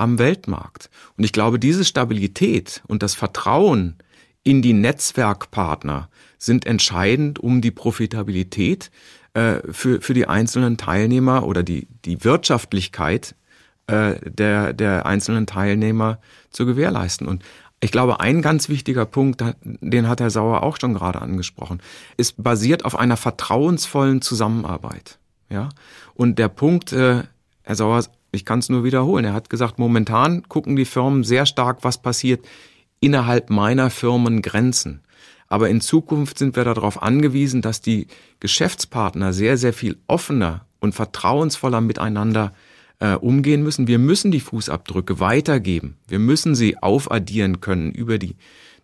[0.01, 0.89] am Weltmarkt.
[1.15, 3.97] Und ich glaube, diese Stabilität und das Vertrauen
[4.43, 8.89] in die Netzwerkpartner sind entscheidend, um die Profitabilität
[9.33, 13.35] äh, für, für die einzelnen Teilnehmer oder die, die Wirtschaftlichkeit
[13.91, 17.27] äh, der, der einzelnen Teilnehmer zu gewährleisten.
[17.27, 17.43] Und
[17.79, 21.81] ich glaube, ein ganz wichtiger Punkt, den hat Herr Sauer auch schon gerade angesprochen,
[22.17, 25.17] ist basiert auf einer vertrauensvollen Zusammenarbeit.
[25.49, 25.69] Ja,
[26.13, 27.23] und der Punkt, äh,
[27.63, 29.25] Herr Sauer ich kann es nur wiederholen.
[29.25, 32.45] Er hat gesagt, momentan gucken die Firmen sehr stark, was passiert
[32.99, 35.01] innerhalb meiner Firmengrenzen.
[35.47, 38.07] Aber in Zukunft sind wir darauf angewiesen, dass die
[38.39, 42.53] Geschäftspartner sehr, sehr viel offener und vertrauensvoller miteinander
[43.01, 43.87] äh, umgehen müssen.
[43.87, 45.97] Wir müssen die Fußabdrücke weitergeben.
[46.07, 48.35] Wir müssen sie aufaddieren können über die,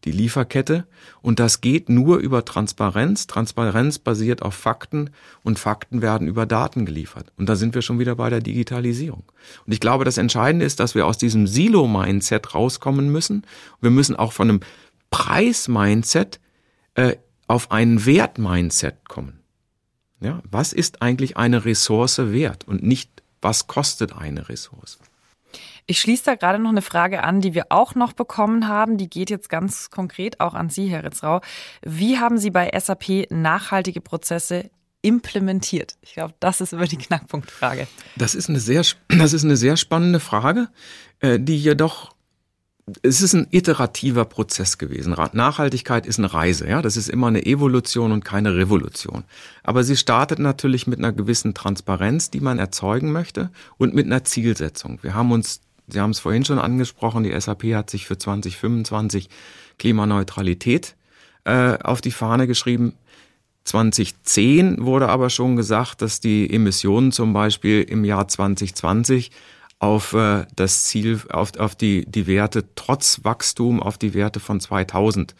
[0.05, 0.87] die Lieferkette.
[1.21, 3.27] Und das geht nur über Transparenz.
[3.27, 5.11] Transparenz basiert auf Fakten
[5.43, 7.31] und Fakten werden über Daten geliefert.
[7.37, 9.23] Und da sind wir schon wieder bei der Digitalisierung.
[9.67, 13.43] Und ich glaube, das Entscheidende ist, dass wir aus diesem Silo-Mindset rauskommen müssen.
[13.81, 14.59] Wir müssen auch von einem
[15.11, 16.39] Preis-Mindset
[16.95, 19.39] äh, auf einen Wert-Mindset kommen.
[20.19, 24.99] Ja, was ist eigentlich eine Ressource wert und nicht was kostet eine Ressource?
[25.85, 28.97] Ich schließe da gerade noch eine Frage an, die wir auch noch bekommen haben.
[28.97, 31.39] Die geht jetzt ganz konkret auch an Sie, Herr Ritzrau.
[31.81, 34.69] Wie haben Sie bei SAP nachhaltige Prozesse
[35.01, 35.95] implementiert?
[36.01, 37.87] Ich glaube, das ist immer die Knackpunktfrage.
[38.17, 40.67] Das ist eine sehr, das ist eine sehr spannende Frage,
[41.21, 42.16] äh, die jedoch
[43.01, 45.13] es ist ein iterativer Prozess gewesen.
[45.33, 46.81] Nachhaltigkeit ist eine Reise, ja.
[46.81, 49.25] Das ist immer eine Evolution und keine Revolution.
[49.63, 54.23] Aber sie startet natürlich mit einer gewissen Transparenz, die man erzeugen möchte und mit einer
[54.23, 54.99] Zielsetzung.
[55.01, 59.29] Wir haben uns, Sie haben es vorhin schon angesprochen, die SAP hat sich für 2025
[59.79, 60.95] Klimaneutralität
[61.45, 62.93] äh, auf die Fahne geschrieben.
[63.65, 69.31] 2010 wurde aber schon gesagt, dass die Emissionen zum Beispiel im Jahr 2020
[69.79, 74.59] auf äh, das Ziel, auf, auf die, die Werte trotz Wachstum auf die Werte von
[74.59, 75.35] 2000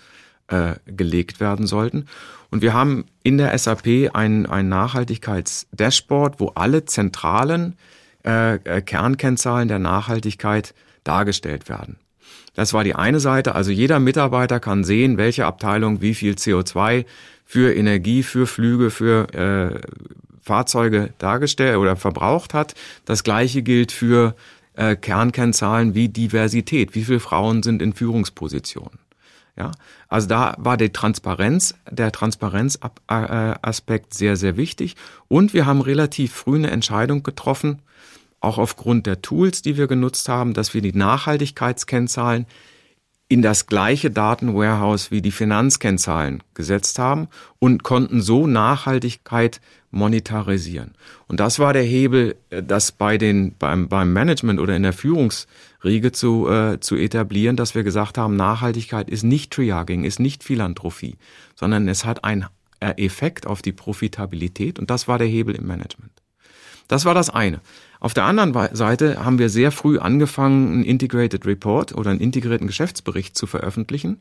[0.48, 2.06] äh, gelegt werden sollten.
[2.50, 7.76] Und wir haben in der SAP ein, ein Nachhaltigkeitsdashboard, wo alle zentralen
[8.26, 10.74] äh, äh, Kernkennzahlen der Nachhaltigkeit
[11.04, 11.98] dargestellt werden.
[12.54, 13.56] Das war die eine Seite.
[13.56, 17.06] Also jeder Mitarbeiter kann sehen, welche Abteilung wie viel CO2
[17.48, 19.80] für Energie, für Flüge, für äh,
[20.42, 22.76] Fahrzeuge dargestellt oder verbraucht hat.
[23.06, 24.36] Das gleiche gilt für
[24.74, 26.94] äh, Kernkennzahlen wie Diversität.
[26.94, 29.00] Wie viele Frauen sind in Führungspositionen?
[29.56, 29.72] Ja,
[30.08, 34.96] also da war die Transparenz, der Transparenzaspekt sehr, sehr wichtig.
[35.30, 37.82] Und wir haben relativ früh eine Entscheidung getroffen,
[38.40, 42.46] auch aufgrund der Tools, die wir genutzt haben, dass wir die Nachhaltigkeitskennzahlen
[43.30, 47.28] in das gleiche Datenwarehouse wie die Finanzkennzahlen gesetzt haben
[47.60, 49.60] und konnten so Nachhaltigkeit
[49.92, 50.94] monetarisieren.
[51.28, 54.94] Und das war der Hebel, äh, das bei den, beim, beim Management oder in der
[54.94, 60.44] Führungsriege zu, äh, zu etablieren, dass wir gesagt haben, Nachhaltigkeit ist nicht Triaging, ist nicht
[60.44, 61.18] Philanthropie,
[61.56, 62.46] sondern es hat einen
[62.80, 66.12] Effekt auf die Profitabilität und das war der Hebel im Management.
[66.88, 67.62] Das war das eine.
[68.00, 72.68] Auf der anderen Seite haben wir sehr früh angefangen, einen Integrated Report oder einen integrierten
[72.68, 74.20] Geschäftsbericht zu veröffentlichen,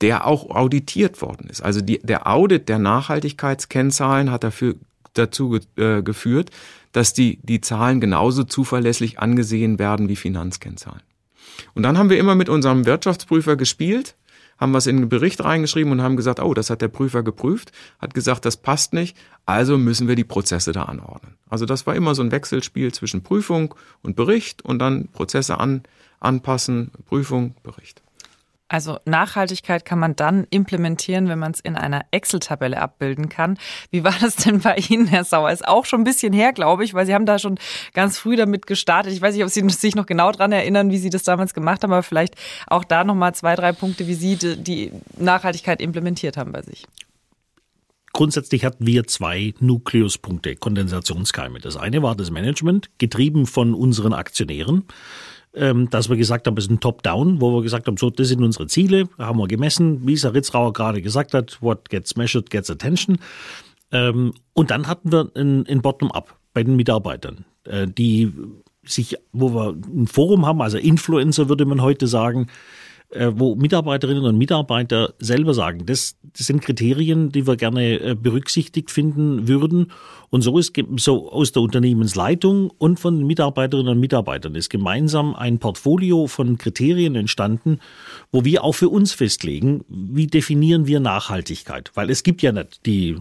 [0.00, 1.62] der auch auditiert worden ist.
[1.62, 4.74] Also die, der Audit der Nachhaltigkeitskennzahlen hat dafür
[5.14, 6.50] dazu äh, geführt,
[6.92, 11.02] dass die, die Zahlen genauso zuverlässig angesehen werden wie Finanzkennzahlen.
[11.74, 14.14] Und dann haben wir immer mit unserem Wirtschaftsprüfer gespielt
[14.58, 17.72] haben was in den Bericht reingeschrieben und haben gesagt, oh, das hat der Prüfer geprüft,
[17.98, 21.34] hat gesagt, das passt nicht, also müssen wir die Prozesse da anordnen.
[21.48, 25.82] Also das war immer so ein Wechselspiel zwischen Prüfung und Bericht und dann Prozesse an,
[26.20, 28.02] anpassen, Prüfung, Bericht.
[28.68, 33.58] Also Nachhaltigkeit kann man dann implementieren, wenn man es in einer Excel-Tabelle abbilden kann.
[33.90, 35.52] Wie war das denn bei Ihnen, Herr Sauer?
[35.52, 37.58] Ist auch schon ein bisschen her, glaube ich, weil Sie haben da schon
[37.94, 39.12] ganz früh damit gestartet.
[39.12, 41.84] Ich weiß nicht, ob Sie sich noch genau daran erinnern, wie Sie das damals gemacht
[41.84, 42.34] haben, aber vielleicht
[42.66, 46.86] auch da nochmal zwei, drei Punkte, wie Sie die Nachhaltigkeit implementiert haben bei sich.
[48.12, 51.60] Grundsätzlich hatten wir zwei Nukleuspunkte, Kondensationskeime.
[51.60, 54.84] Das eine war das Management, getrieben von unseren Aktionären
[55.90, 58.42] dass wir gesagt haben, es ist ein Top-Down, wo wir gesagt haben, so, das sind
[58.42, 62.50] unsere Ziele, haben wir gemessen, wie es Herr Ritzrauer gerade gesagt hat, what gets measured
[62.50, 63.18] gets attention.
[63.90, 68.32] Ähm, und dann hatten wir ein, ein Bottom-up bei den Mitarbeitern, äh, die
[68.84, 72.48] sich, wo wir ein Forum haben, also Influencer würde man heute sagen,
[73.34, 78.90] wo Mitarbeiterinnen und Mitarbeiter selber sagen, das, das sind Kriterien, die wir gerne äh, berücksichtigt
[78.90, 79.92] finden würden.
[80.30, 85.58] Und so ist so aus der Unternehmensleitung und von Mitarbeiterinnen und Mitarbeitern ist gemeinsam ein
[85.58, 87.78] Portfolio von Kriterien entstanden,
[88.32, 91.92] wo wir auch für uns festlegen, wie definieren wir Nachhaltigkeit.
[91.94, 93.20] Weil es gibt ja nicht die äh,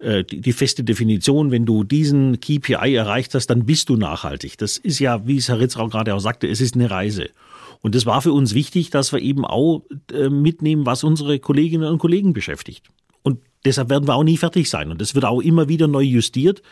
[0.00, 4.56] die, die feste Definition, wenn du diesen KPI erreicht hast, dann bist du nachhaltig.
[4.56, 7.28] Das ist ja, wie es Herr Ritzrau gerade auch sagte, es ist eine Reise.
[7.82, 9.82] Und das war für uns wichtig, dass wir eben auch
[10.12, 12.88] äh, mitnehmen, was unsere Kolleginnen und Kollegen beschäftigt.
[13.22, 14.90] Und deshalb werden wir auch nie fertig sein.
[14.90, 16.62] Und das wird auch immer wieder neu justiert,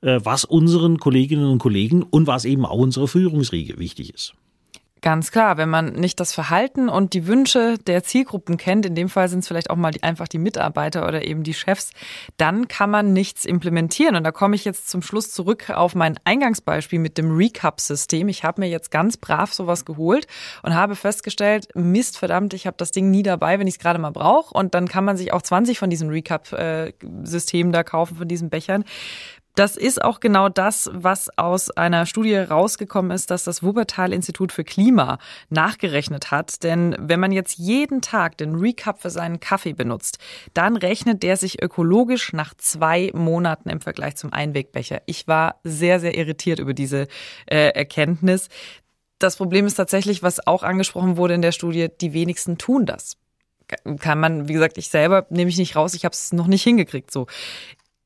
[0.00, 4.34] äh, was unseren Kolleginnen und Kollegen und was eben auch unserer Führungsriege wichtig ist.
[5.02, 9.08] Ganz klar, wenn man nicht das Verhalten und die Wünsche der Zielgruppen kennt, in dem
[9.08, 11.90] Fall sind es vielleicht auch mal die, einfach die Mitarbeiter oder eben die Chefs,
[12.36, 14.14] dann kann man nichts implementieren.
[14.14, 18.28] Und da komme ich jetzt zum Schluss zurück auf mein Eingangsbeispiel mit dem Recap-System.
[18.28, 20.28] Ich habe mir jetzt ganz brav sowas geholt
[20.62, 23.98] und habe festgestellt, Mist, verdammt, ich habe das Ding nie dabei, wenn ich es gerade
[23.98, 24.54] mal brauche.
[24.54, 28.84] Und dann kann man sich auch 20 von diesen Recap-Systemen da kaufen, von diesen Bechern.
[29.54, 34.64] Das ist auch genau das, was aus einer Studie rausgekommen ist, dass das Wuppertal-Institut für
[34.64, 35.18] Klima
[35.50, 36.62] nachgerechnet hat.
[36.62, 40.18] Denn wenn man jetzt jeden Tag den Recap für seinen Kaffee benutzt,
[40.54, 45.02] dann rechnet der sich ökologisch nach zwei Monaten im Vergleich zum Einwegbecher.
[45.04, 47.06] Ich war sehr, sehr irritiert über diese
[47.46, 48.48] äh, Erkenntnis.
[49.18, 53.18] Das Problem ist tatsächlich, was auch angesprochen wurde in der Studie, die wenigsten tun das
[54.00, 56.62] kann man, wie gesagt, ich selber nehme ich nicht raus, ich habe es noch nicht
[56.62, 57.10] hingekriegt.
[57.10, 57.26] So,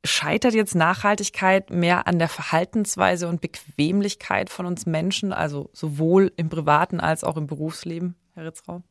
[0.07, 6.49] Scheitert jetzt Nachhaltigkeit mehr an der Verhaltensweise und Bequemlichkeit von uns Menschen, also sowohl im
[6.49, 8.83] privaten als auch im Berufsleben, Herr Ritzrau?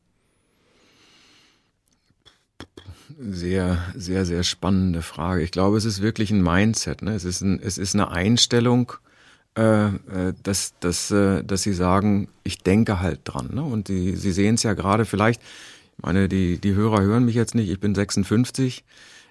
[3.17, 5.41] Sehr, sehr, sehr spannende Frage.
[5.43, 7.01] Ich glaube, es ist wirklich ein Mindset.
[7.01, 7.13] Ne?
[7.13, 8.93] Es, ist ein, es ist eine Einstellung,
[9.57, 13.51] äh, äh dass, dass, äh, dass Sie sagen, ich denke halt dran.
[13.53, 13.63] Ne?
[13.63, 15.41] Und die, Sie sehen es ja gerade vielleicht,
[15.97, 18.83] ich meine, die, die Hörer hören mich jetzt nicht, ich bin 56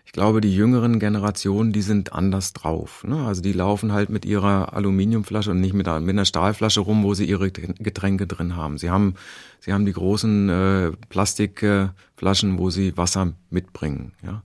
[0.04, 3.04] ich glaube, die jüngeren Generationen, die sind anders drauf.
[3.04, 3.24] Ne?
[3.26, 7.14] Also die laufen halt mit ihrer Aluminiumflasche und nicht mit, mit einer Stahlflasche rum, wo
[7.14, 8.78] sie ihre Getränke drin haben.
[8.78, 9.14] Sie haben,
[9.60, 14.12] sie haben die großen äh, Plastikflaschen, wo sie Wasser mitbringen.
[14.22, 14.42] Ja?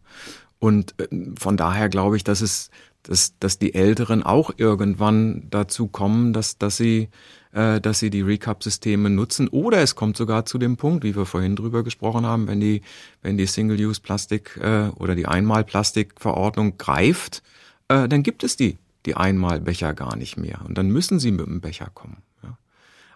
[0.60, 2.72] Und äh, von daher glaube ich, dass es,
[3.04, 7.10] dass, dass die Älteren auch irgendwann dazu kommen, dass, dass sie
[7.54, 9.48] äh, dass sie die Recap-Systeme nutzen.
[9.48, 12.82] Oder es kommt sogar zu dem Punkt, wie wir vorhin drüber gesprochen haben, wenn die,
[13.22, 17.42] wenn die Single-Use-Plastik äh, oder die Einmal-Plastik-Verordnung greift,
[17.88, 20.62] äh, dann gibt es die, die Einmalbecher gar nicht mehr.
[20.68, 22.18] Und dann müssen sie mit dem Becher kommen.
[22.44, 22.58] Ja.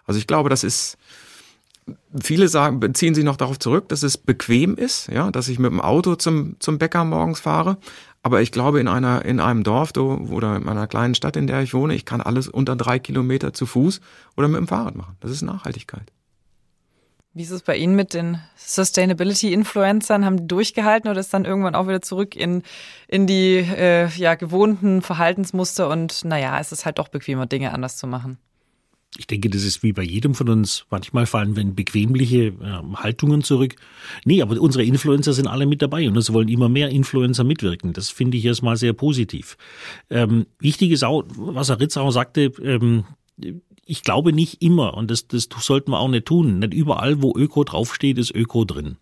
[0.06, 0.98] Also ich glaube, das ist,
[2.18, 5.70] Viele sagen, beziehen sich noch darauf zurück, dass es bequem ist, ja, dass ich mit
[5.70, 7.76] dem Auto zum, zum Bäcker morgens fahre.
[8.24, 11.60] Aber ich glaube, in einer, in einem Dorf oder in einer kleinen Stadt, in der
[11.60, 14.00] ich wohne, ich kann alles unter drei Kilometer zu Fuß
[14.34, 15.18] oder mit dem Fahrrad machen.
[15.20, 16.10] Das ist Nachhaltigkeit.
[17.34, 20.24] Wie ist es bei Ihnen mit den Sustainability-Influencern?
[20.24, 22.62] Haben die durchgehalten oder ist dann irgendwann auch wieder zurück in,
[23.08, 27.98] in die äh, ja, gewohnten Verhaltensmuster und naja, es ist halt doch bequemer, Dinge anders
[27.98, 28.38] zu machen?
[29.16, 30.86] Ich denke, das ist wie bei jedem von uns.
[30.90, 33.76] Manchmal fallen wir in bequemliche äh, Haltungen zurück.
[34.24, 37.92] Nee, aber unsere Influencer sind alle mit dabei und es wollen immer mehr Influencer mitwirken.
[37.92, 39.56] Das finde ich erstmal sehr positiv.
[40.10, 43.04] Ähm, wichtig ist auch, was Herr Ritzauer sagte, ähm,
[43.86, 46.58] ich glaube nicht immer, und das, das sollten wir auch nicht tun.
[46.58, 48.96] Nicht überall, wo Öko draufsteht, ist Öko drin.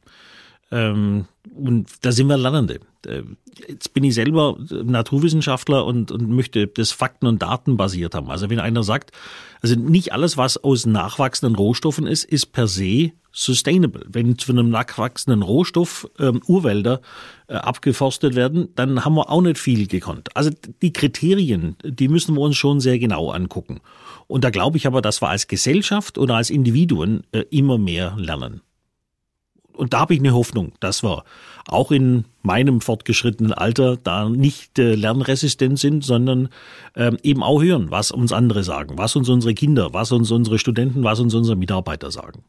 [0.72, 2.80] Ähm, und da sind wir Lernende.
[3.06, 3.22] Äh,
[3.68, 8.30] jetzt bin ich selber Naturwissenschaftler und, und möchte das Fakten- und Daten basiert haben.
[8.30, 9.12] Also wenn einer sagt,
[9.60, 14.06] also nicht alles, was aus nachwachsenden Rohstoffen ist, ist per se sustainable.
[14.08, 17.02] Wenn zu einem nachwachsenden Rohstoff ähm, Urwälder
[17.48, 20.34] äh, abgeforstet werden, dann haben wir auch nicht viel gekonnt.
[20.34, 23.80] Also die Kriterien, die müssen wir uns schon sehr genau angucken.
[24.26, 28.14] Und da glaube ich aber, dass wir als Gesellschaft oder als Individuen äh, immer mehr
[28.16, 28.62] lernen
[29.74, 31.24] und da habe ich eine Hoffnung, dass wir
[31.68, 36.48] auch in meinem fortgeschrittenen Alter da nicht äh, lernresistent sind, sondern
[36.96, 40.58] ähm, eben auch hören, was uns andere sagen, was uns unsere Kinder, was uns unsere
[40.58, 42.42] Studenten, was uns unsere Mitarbeiter sagen.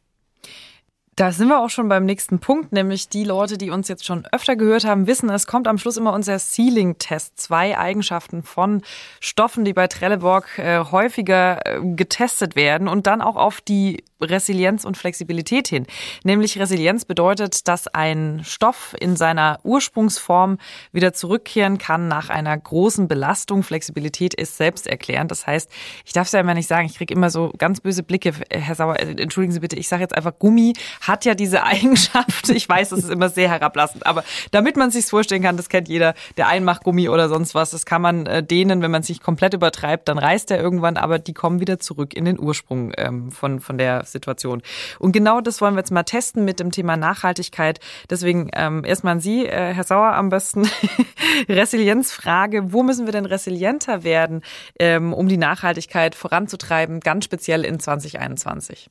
[1.16, 4.26] Da sind wir auch schon beim nächsten Punkt, nämlich die Leute, die uns jetzt schon
[4.32, 7.40] öfter gehört haben, wissen, es kommt am Schluss immer unser Ceiling-Test.
[7.40, 8.82] Zwei Eigenschaften von
[9.20, 14.86] Stoffen, die bei Trelleborg äh, häufiger äh, getestet werden und dann auch auf die Resilienz
[14.86, 15.86] und Flexibilität hin.
[16.24, 20.58] Nämlich Resilienz bedeutet, dass ein Stoff in seiner Ursprungsform
[20.92, 23.64] wieder zurückkehren kann nach einer großen Belastung.
[23.64, 25.32] Flexibilität ist selbsterklärend.
[25.32, 25.70] Das heißt,
[26.06, 28.34] ich darf es ja immer nicht sagen, ich kriege immer so ganz böse Blicke.
[28.50, 30.74] Herr Sauer, äh, entschuldigen Sie bitte, ich sage jetzt einfach, Gummi
[31.08, 32.50] hat ja diese Eigenschaft.
[32.50, 35.88] Ich weiß, das ist immer sehr herablassend, aber damit man sich vorstellen kann, das kennt
[35.88, 39.54] jeder, der Einmachgummi oder sonst was, das kann man äh, dehnen, wenn man sich komplett
[39.54, 43.60] übertreibt, dann reißt er irgendwann, aber die kommen wieder zurück in den Ursprung ähm, von,
[43.60, 44.62] von der Situation.
[45.00, 47.80] Und genau das wollen wir jetzt mal testen mit dem Thema Nachhaltigkeit.
[48.10, 50.70] Deswegen ähm, erstmal an Sie, äh, Herr Sauer, am besten
[51.50, 52.74] Resilienzfrage.
[52.74, 54.42] Wo müssen wir denn resilienter werden,
[54.80, 58.90] ähm, um die Nachhaltigkeit voranzutreiben, ganz speziell in 2021?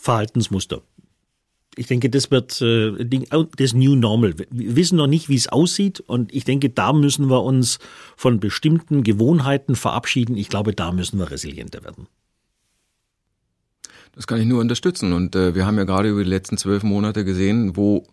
[0.00, 0.82] Verhaltensmuster.
[1.76, 3.04] Ich denke, das wird äh,
[3.56, 4.34] das New Normal.
[4.50, 7.78] Wir wissen noch nicht, wie es aussieht und ich denke, da müssen wir uns
[8.16, 10.36] von bestimmten Gewohnheiten verabschieden.
[10.36, 12.08] Ich glaube, da müssen wir resilienter werden.
[14.12, 15.12] Das kann ich nur unterstützen.
[15.12, 18.04] Und äh, wir haben ja gerade über die letzten zwölf Monate gesehen, wo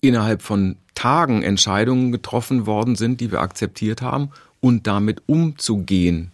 [0.00, 4.30] innerhalb von Tagen Entscheidungen getroffen worden sind, die wir akzeptiert haben
[4.60, 6.32] und damit umzugehen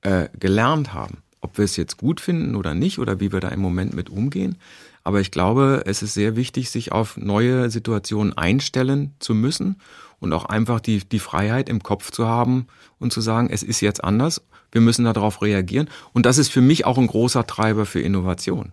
[0.00, 1.18] äh, gelernt haben.
[1.40, 4.10] Ob wir es jetzt gut finden oder nicht oder wie wir da im Moment mit
[4.10, 4.58] umgehen.
[5.02, 9.80] Aber ich glaube, es ist sehr wichtig, sich auf neue Situationen einstellen zu müssen
[10.18, 12.66] und auch einfach die, die Freiheit im Kopf zu haben
[12.98, 15.88] und zu sagen, es ist jetzt anders, wir müssen darauf reagieren.
[16.12, 18.72] Und das ist für mich auch ein großer Treiber für Innovation.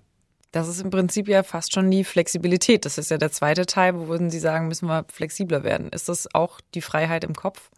[0.51, 2.85] Das ist im Prinzip ja fast schon die Flexibilität.
[2.85, 5.89] Das ist ja der zweite Teil, wo würden Sie sagen, müssen wir flexibler werden.
[5.89, 7.69] Ist das auch die Freiheit im Kopf?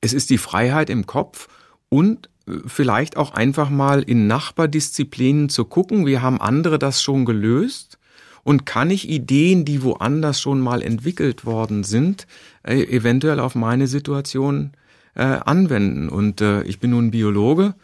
[0.00, 1.48] Es ist die Freiheit im Kopf
[1.88, 2.28] und
[2.66, 7.98] vielleicht auch einfach mal in Nachbardisziplinen zu gucken, wie haben andere das schon gelöst
[8.44, 12.26] und kann ich Ideen, die woanders schon mal entwickelt worden sind,
[12.62, 14.72] äh, eventuell auf meine Situation
[15.14, 16.08] äh, anwenden.
[16.08, 17.74] Und äh, ich bin nun Biologe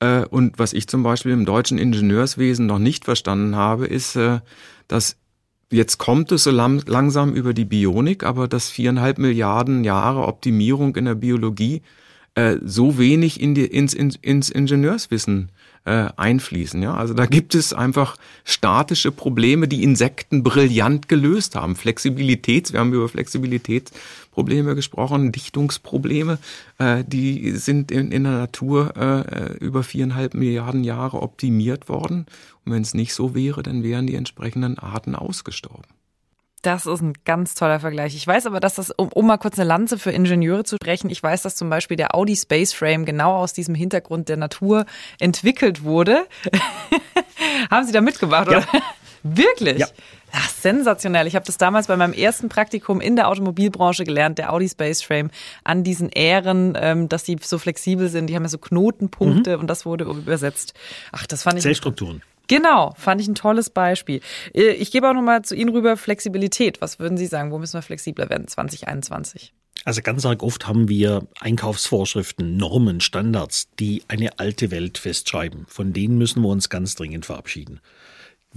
[0.00, 4.40] äh, und was ich zum Beispiel im deutschen Ingenieurswesen noch nicht verstanden habe, ist, äh,
[4.88, 5.16] dass
[5.68, 11.06] Jetzt kommt es so langsam über die Bionik, aber dass viereinhalb Milliarden Jahre Optimierung in
[11.06, 11.82] der Biologie
[12.36, 15.50] äh, so wenig in die, ins, ins, ins Ingenieurswissen
[15.86, 16.82] äh, einfließen.
[16.82, 16.94] Ja?
[16.94, 21.76] Also da gibt es einfach statische Probleme, die Insekten brillant gelöst haben.
[21.76, 26.38] Flexibilität, wir haben über Flexibilitätsprobleme gesprochen, Dichtungsprobleme,
[26.78, 32.26] äh, die sind in, in der Natur äh, über viereinhalb Milliarden Jahre optimiert worden.
[32.64, 35.86] Und wenn es nicht so wäre, dann wären die entsprechenden Arten ausgestorben.
[36.66, 38.16] Das ist ein ganz toller Vergleich.
[38.16, 41.10] Ich weiß aber, dass das, um, um, mal kurz eine Lanze für Ingenieure zu sprechen,
[41.10, 44.84] ich weiß, dass zum Beispiel der Audi Space Frame genau aus diesem Hintergrund der Natur
[45.20, 46.26] entwickelt wurde.
[47.70, 48.58] Haben Sie da mitgemacht, ja.
[48.58, 48.66] oder?
[49.22, 49.78] Wirklich?
[49.78, 49.86] Ja.
[50.32, 51.28] Ach, sensationell.
[51.28, 55.02] Ich habe das damals bei meinem ersten Praktikum in der Automobilbranche gelernt, der Audi Space
[55.02, 55.30] Frame,
[55.62, 58.26] an diesen Ähren, ähm, dass die so flexibel sind.
[58.26, 59.60] Die haben ja so Knotenpunkte mhm.
[59.60, 60.74] und das wurde übersetzt.
[61.12, 61.62] Ach, das fand ich.
[61.62, 62.22] Zellstrukturen.
[62.46, 64.20] Genau, fand ich ein tolles Beispiel.
[64.54, 66.80] Äh, ich gebe auch nochmal zu Ihnen rüber Flexibilität.
[66.80, 67.50] Was würden Sie sagen?
[67.50, 69.52] Wo müssen wir flexibler werden 2021?
[69.84, 75.66] Also ganz arg oft haben wir Einkaufsvorschriften, Normen, Standards, die eine alte Welt festschreiben.
[75.68, 77.80] Von denen müssen wir uns ganz dringend verabschieden.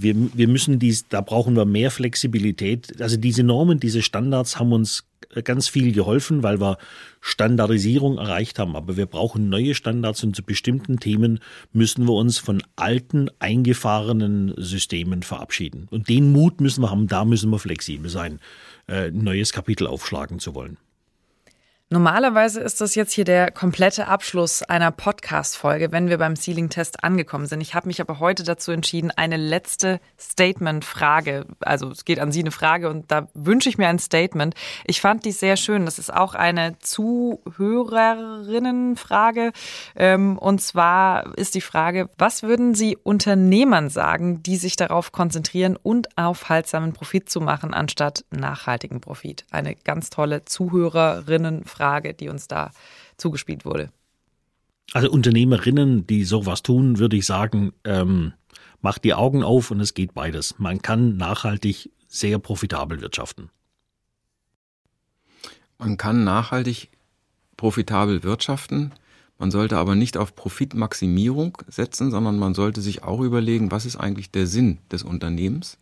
[0.02, 3.00] Wir, wir müssen dies, da brauchen wir mehr Flexibilität.
[3.00, 5.04] Also diese Normen, diese Standards haben uns
[5.44, 6.78] ganz viel geholfen, weil wir
[7.20, 8.76] Standardisierung erreicht haben.
[8.76, 11.40] Aber wir brauchen neue Standards und zu bestimmten Themen
[11.72, 15.86] müssen wir uns von alten, eingefahrenen Systemen verabschieden.
[15.90, 18.40] Und den Mut müssen wir haben, da müssen wir flexibel sein,
[18.86, 20.78] äh, ein neues Kapitel aufschlagen zu wollen.
[21.92, 27.46] Normalerweise ist das jetzt hier der komplette Abschluss einer Podcast-Folge, wenn wir beim Ceiling-Test angekommen
[27.46, 27.60] sind.
[27.62, 32.42] Ich habe mich aber heute dazu entschieden, eine letzte Statement-Frage, also es geht an Sie
[32.42, 34.54] eine Frage und da wünsche ich mir ein Statement.
[34.84, 35.84] Ich fand die sehr schön.
[35.84, 39.50] Das ist auch eine Zuhörerinnenfrage.
[39.96, 45.74] Ähm, und zwar ist die Frage, was würden Sie Unternehmern sagen, die sich darauf konzentrieren
[45.74, 49.44] und aufhaltsamen Profit zu machen, anstatt nachhaltigen Profit?
[49.50, 51.79] Eine ganz tolle Zuhörerinnenfrage.
[51.80, 52.70] Frage, die uns da
[53.16, 53.90] zugespielt wurde.
[54.92, 58.34] Also Unternehmerinnen, die sowas tun, würde ich sagen, ähm,
[58.82, 60.58] macht die Augen auf und es geht beides.
[60.58, 63.50] Man kann nachhaltig sehr profitabel wirtschaften.
[65.78, 66.90] Man kann nachhaltig
[67.56, 68.92] profitabel wirtschaften.
[69.38, 73.96] Man sollte aber nicht auf Profitmaximierung setzen, sondern man sollte sich auch überlegen, was ist
[73.96, 75.78] eigentlich der Sinn des Unternehmens?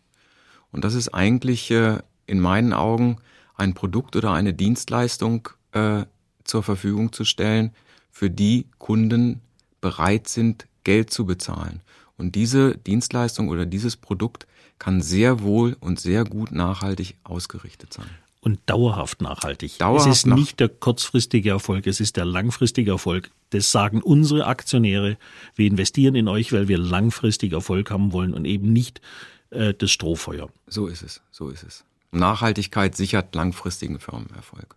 [0.71, 3.17] Und das ist eigentlich äh, in meinen Augen
[3.55, 6.05] ein Produkt oder eine Dienstleistung, äh,
[6.43, 7.71] zur Verfügung zu stellen,
[8.11, 9.41] für die Kunden
[9.81, 11.81] bereit sind, Geld zu bezahlen.
[12.17, 14.45] Und diese Dienstleistung oder dieses Produkt
[14.77, 18.09] kann sehr wohl und sehr gut nachhaltig ausgerichtet sein.
[18.41, 19.77] Und dauerhaft nachhaltig.
[19.79, 23.31] Dauerhaft es ist nicht der kurzfristige Erfolg, es ist der langfristige Erfolg.
[23.49, 25.17] Das sagen unsere Aktionäre.
[25.55, 29.01] Wir investieren in euch, weil wir langfristig Erfolg haben wollen und eben nicht
[29.49, 30.49] äh, das Strohfeuer.
[30.67, 31.83] So ist es, so ist es.
[32.11, 34.75] Nachhaltigkeit sichert langfristigen Firmenerfolg.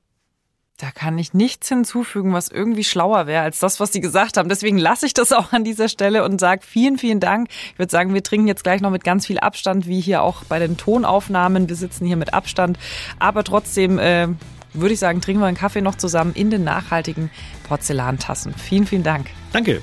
[0.83, 4.49] Da kann ich nichts hinzufügen, was irgendwie schlauer wäre als das, was Sie gesagt haben.
[4.49, 7.51] Deswegen lasse ich das auch an dieser Stelle und sage vielen, vielen Dank.
[7.72, 10.43] Ich würde sagen, wir trinken jetzt gleich noch mit ganz viel Abstand, wie hier auch
[10.43, 11.68] bei den Tonaufnahmen.
[11.68, 12.80] Wir sitzen hier mit Abstand.
[13.20, 14.26] Aber trotzdem äh,
[14.74, 17.30] würde ich sagen, trinken wir einen Kaffee noch zusammen in den nachhaltigen
[17.68, 18.53] Porzellantassen.
[18.53, 19.28] Vielen, vielen Dank.
[19.53, 19.83] Danke.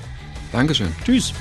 [0.52, 0.94] Dankeschön.
[1.06, 1.32] Tschüss.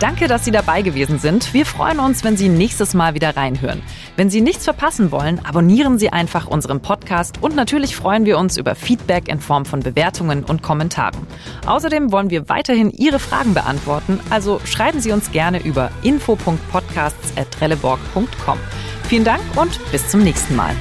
[0.00, 1.52] Danke, dass Sie dabei gewesen sind.
[1.52, 3.82] Wir freuen uns, wenn Sie nächstes Mal wieder reinhören.
[4.16, 8.56] Wenn Sie nichts verpassen wollen, abonnieren Sie einfach unseren Podcast und natürlich freuen wir uns
[8.56, 11.26] über Feedback in Form von Bewertungen und Kommentaren.
[11.66, 18.58] Außerdem wollen wir weiterhin Ihre Fragen beantworten, also schreiben Sie uns gerne über info.podcasts.trelleborg.com.
[19.06, 20.74] Vielen Dank und bis zum nächsten Mal.